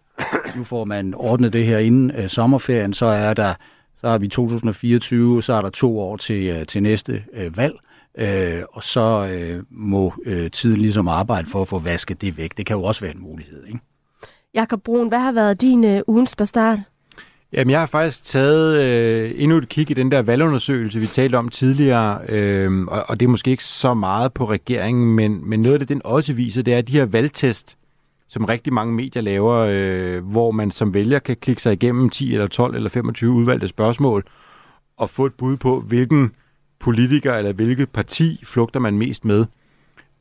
[0.56, 3.54] Nu får man ordnet det her inden øh, sommerferien, så er der
[4.00, 7.74] så har vi 2024, så er der to år til, øh, til næste øh, valg,
[8.18, 12.56] øh, og så øh, må øh, tiden ligesom arbejde for at få vasket det væk.
[12.56, 13.78] Det kan jo også være en mulighed, ikke?
[14.54, 16.78] Jakob Brun, hvad har været din øh, ugens bastard?
[17.52, 21.36] Jamen, jeg har faktisk taget øh, endnu et kig i den der valgundersøgelse, vi talte
[21.36, 25.60] om tidligere, øh, og, og det er måske ikke så meget på regeringen, men, men
[25.60, 27.75] noget af det, den også viser, det er de her valgtest,
[28.36, 32.32] som rigtig mange medier laver, øh, hvor man som vælger kan klikke sig igennem 10
[32.32, 34.24] eller 12 eller 25 udvalgte spørgsmål,
[34.96, 36.32] og få et bud på, hvilken
[36.80, 39.46] politiker eller hvilket parti flugter man mest med.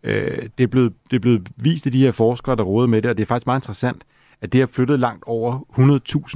[0.04, 3.02] Øh, det, er blevet, det er blevet vist af de her forskere, der råder med
[3.02, 4.04] det, og det er faktisk meget interessant,
[4.42, 5.60] at det har flyttet langt over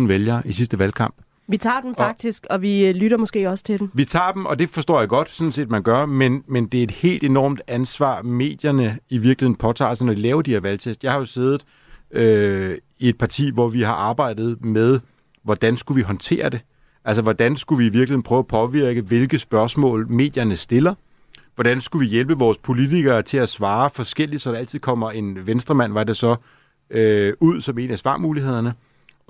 [0.02, 1.16] 100.000 vælgere i sidste valgkamp.
[1.50, 3.92] Vi tager den faktisk, og, og vi øh, lytter måske også til den.
[3.94, 6.80] Vi tager dem, og det forstår jeg godt, sådan set man gør, men, men det
[6.80, 10.60] er et helt enormt ansvar, medierne i virkeligheden påtager sig, når de laver de her
[10.60, 11.04] valgtest.
[11.04, 11.66] Jeg har jo siddet
[12.12, 15.00] øh, i et parti, hvor vi har arbejdet med,
[15.44, 16.62] hvordan skulle vi håndtere det?
[17.06, 20.94] Altså, hvordan skulle vi i virkeligheden prøve at påvirke, hvilke spørgsmål medierne stiller?
[21.56, 25.48] Hvordan skulle vi hjælpe vores politikere til at svare forskelligt, så der altid kommer en
[25.48, 26.36] venstremand, var det så,
[26.90, 28.74] øh, ud som en af svarmulighederne?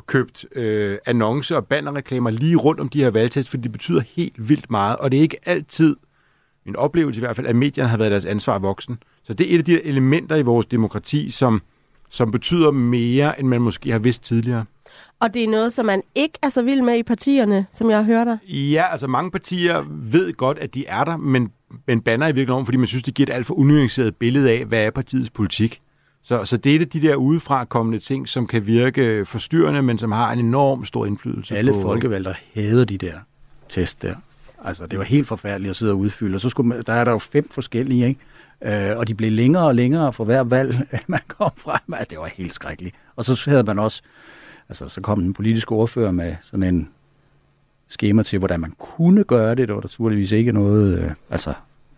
[0.07, 4.49] Købt øh, annoncer og bannerreklamer lige rundt om de her valgtest, for det betyder helt
[4.49, 5.95] vildt meget, og det er ikke altid,
[6.65, 8.97] en oplevelse i hvert fald, at medierne har været deres ansvar voksen.
[9.23, 11.61] Så det er et af de elementer i vores demokrati, som,
[12.09, 14.65] som betyder mere, end man måske har vidst tidligere.
[15.19, 17.97] Og det er noget, som man ikke er så vild med i partierne, som jeg
[17.97, 18.37] har hørt dig.
[18.47, 21.51] Ja, altså mange partier ved godt, at de er der, men,
[21.87, 24.51] men banner i virkeligheden om, fordi man synes, det giver et alt for unuanceret billede
[24.51, 25.81] af, hvad er partiets politik.
[26.23, 29.97] Så, så det er det de der udefra kommende ting, som kan virke forstyrrende, men
[29.97, 31.81] som har en enorm stor indflydelse Alle på...
[31.81, 33.13] folkevalgte hader de der
[33.69, 34.15] test der.
[34.63, 37.03] Altså, det var helt forfærdeligt at sidde og udfylde, og så skulle man, der er
[37.03, 38.19] der jo fem forskellige, ikke?
[38.91, 41.93] Øh, og de blev længere og længere for hver valg, man kom frem.
[41.93, 42.95] Altså, det var helt skrækkeligt.
[43.15, 44.01] Og så havde man også,
[44.69, 46.89] altså, så kom den politiske ordfører med sådan en
[47.87, 49.67] skema til, hvordan man kunne gøre det.
[49.67, 51.53] Der var naturligvis ikke noget, øh, altså,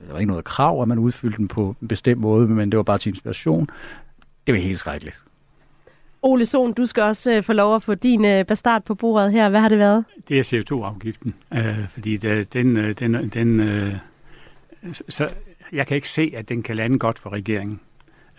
[0.08, 2.78] der var ikke noget krav, at man udfyldte den på en bestemt måde, men det
[2.78, 3.70] var bare til inspiration.
[4.52, 5.20] Det var helt skrækkeligt.
[6.22, 9.32] Ole Sohn, du skal også øh, få lov at få din øh, bastard på bordet
[9.32, 9.50] her.
[9.50, 10.06] Hvad har det været?
[10.28, 13.96] Det er CO2-afgiften, øh, fordi det, den, øh, den, den øh,
[15.10, 15.34] så
[15.72, 17.80] jeg kan ikke se, at den kan lande godt for regeringen,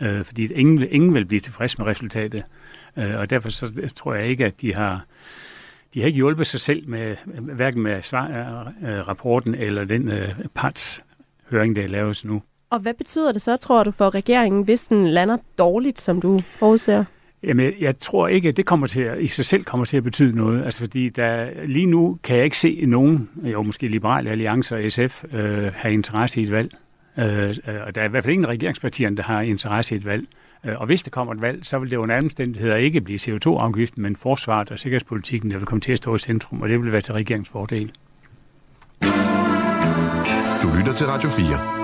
[0.00, 2.44] øh, fordi ingen, ingen vil blive tilfreds med resultatet,
[2.96, 5.04] øh, og derfor så tror jeg ikke, at de har
[5.94, 10.34] de har ikke hjulpet sig selv med hverken med svar, øh, rapporten eller den øh,
[10.54, 11.04] parts
[11.50, 12.42] høring, der laves nu.
[12.72, 16.40] Og hvad betyder det så, tror du, for regeringen, hvis den lander dårligt, som du
[16.58, 17.04] forudser?
[17.42, 20.04] Jamen, jeg tror ikke, at det kommer til at, i sig selv kommer til at
[20.04, 20.64] betyde noget.
[20.64, 24.92] Altså, fordi der, lige nu kan jeg ikke se nogen, jo måske Liberale Alliancer og
[24.92, 26.74] SF, øh, have interesse i et valg.
[27.18, 27.56] Øh,
[27.86, 30.26] og der er i hvert fald ingen regeringspartierne, der har interesse i et valg.
[30.64, 34.02] Øh, og hvis der kommer et valg, så vil det under omstændigheder ikke blive CO2-afgiften,
[34.02, 36.92] men forsvaret og sikkerhedspolitikken, der vil komme til at stå i centrum, og det vil
[36.92, 37.92] være til regeringens fordel.
[40.62, 41.81] Du lytter til Radio 4.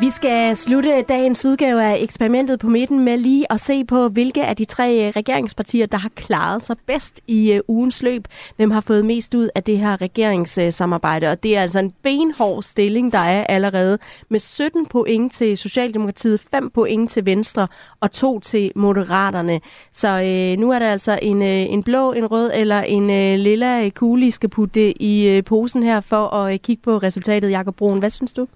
[0.00, 4.44] Vi skal slutte dagens udgave af eksperimentet på midten med lige at se på, hvilke
[4.44, 8.24] af de tre øh, regeringspartier, der har klaret sig bedst i øh, ugens løb.
[8.56, 11.30] Hvem har fået mest ud af det her regeringssamarbejde.
[11.30, 13.98] Og det er altså en benhård stilling, der er allerede
[14.28, 17.68] med 17 point til Socialdemokratiet, 5 point til Venstre
[18.00, 19.60] og 2 til Moderaterne.
[19.92, 23.38] Så øh, nu er der altså en, øh, en blå, en rød eller en øh,
[23.38, 27.50] lilla kugle, I skal putte i øh, posen her for at øh, kigge på resultatet.
[27.50, 28.46] Jakob Broen, hvad synes du?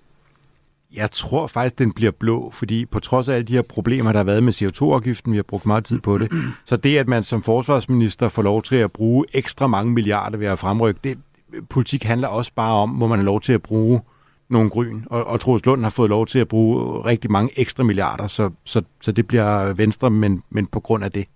[0.97, 4.19] Jeg tror faktisk, den bliver blå, fordi på trods af alle de her problemer, der
[4.19, 6.31] har været med CO2-afgiften, vi har brugt meget tid på det,
[6.67, 10.47] så det, at man som forsvarsminister får lov til at bruge ekstra mange milliarder ved
[10.47, 11.19] at fremrykke, det,
[11.71, 14.01] politik handler også bare om, hvor man har lov til at bruge
[14.49, 15.07] nogle grøn.
[15.11, 18.51] Og, og Troels Lund har fået lov til at bruge rigtig mange ekstra milliarder, så,
[18.65, 21.27] så, så det bliver Venstre, men, men på grund af det.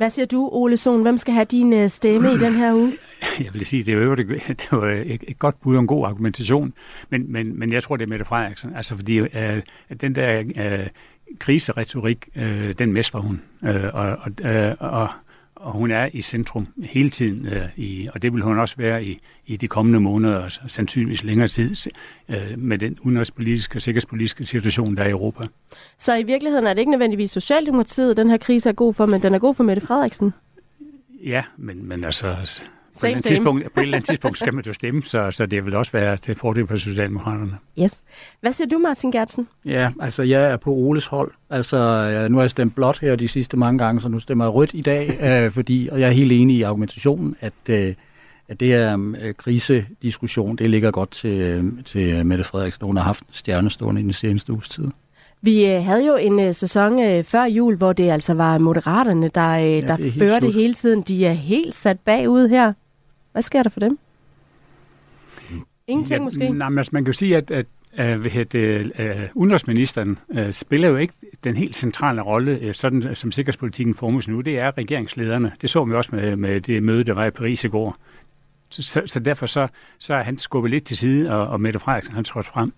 [0.00, 1.02] Hvad siger du, Ole Sohn?
[1.02, 2.92] Hvem skal have din øh, stemme i den her uge?
[3.44, 6.06] Jeg vil sige, det er det, det var et, et godt bud og en god
[6.06, 6.72] argumentation,
[7.10, 8.76] men, men, men jeg tror, det er Mette Frederiksen.
[8.76, 9.62] Altså, fordi øh,
[10.00, 10.86] den der øh,
[11.38, 13.42] kriseretorik, øh, den mestrer hun.
[13.64, 15.08] Øh, og, og, øh, og,
[15.60, 19.04] og hun er i centrum hele tiden, øh, i, og det vil hun også være
[19.04, 21.76] i, i de kommende måneder, og sandsynligvis længere tid,
[22.28, 25.44] øh, med den udenrigspolitiske og sikkerhedspolitiske situation, der er i Europa.
[25.98, 29.22] Så i virkeligheden er det ikke nødvendigvis Socialdemokratiet, den her krise er god for, men
[29.22, 30.32] den er god for Mette Frederiksen?
[31.24, 32.36] Ja, men, men altså...
[32.92, 35.46] På, Same, et tidspunkt, på et eller andet tidspunkt skal man jo stemme, så, så
[35.46, 37.58] det vil også være til fordel for Socialdemokraterne.
[37.82, 38.02] Yes.
[38.40, 39.48] Hvad siger du, Martin Gertsen?
[39.64, 41.32] Ja, altså jeg er på Oles hold.
[41.50, 41.76] Altså
[42.30, 44.70] nu har jeg stemt blot her de sidste mange gange, så nu stemmer jeg rødt
[44.74, 47.94] i dag, øh, fordi, og jeg er helt enig i argumentationen, at, øh,
[48.48, 52.86] at det her øh, krisediskussion, det ligger godt til, øh, til Mette Frederiksen.
[52.86, 54.88] Hun har haft stjernestående i den seneste uges tid.
[55.42, 59.30] Vi øh, havde jo en øh, sæson øh, før jul, hvor det altså var moderaterne,
[59.34, 60.54] der, øh, ja, der førte slut.
[60.54, 61.02] hele tiden.
[61.02, 62.72] De er helt sat bagud her.
[63.32, 63.98] Hvad sker der for dem?
[65.86, 66.50] Ingenting ja, måske?
[66.50, 67.66] Nej, men altså, man kan jo sige, at, at
[68.18, 70.18] hvad det, uh, udenrigsministeren
[70.50, 71.14] spiller jo ikke
[71.44, 74.40] den helt centrale rolle, sådan som sikkerhedspolitikken formes nu.
[74.40, 75.52] Det er regeringslederne.
[75.62, 77.96] Det så vi også med, med det møde, der var i Paris i går.
[78.68, 79.68] Så, så, så derfor så,
[79.98, 82.72] så er han skubbet lidt til side, og, og Mette Frederiksen han trådt frem.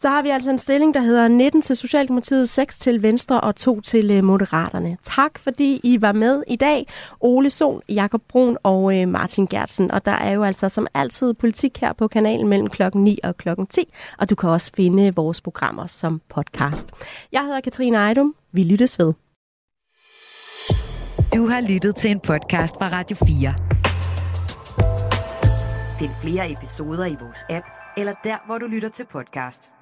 [0.00, 3.56] Så har vi altså en stilling, der hedder 19 til Socialdemokratiet, 6 til Venstre og
[3.56, 4.96] 2 til øh, Moderaterne.
[5.02, 6.86] Tak fordi I var med i dag.
[7.20, 9.90] Ole Sol, Jakob Brun og øh, Martin Gertsen.
[9.90, 13.36] Og der er jo altså som altid politik her på kanalen mellem klokken 9 og
[13.36, 13.80] klokken 10.
[14.18, 16.88] Og du kan også finde vores programmer som podcast.
[17.32, 18.34] Jeg hedder Katrine Ejdum.
[18.52, 19.12] Vi lyttes ved.
[21.34, 23.54] Du har lyttet til en podcast fra Radio 4.
[25.98, 29.77] Find flere episoder i vores app, eller der, hvor du lytter til podcast.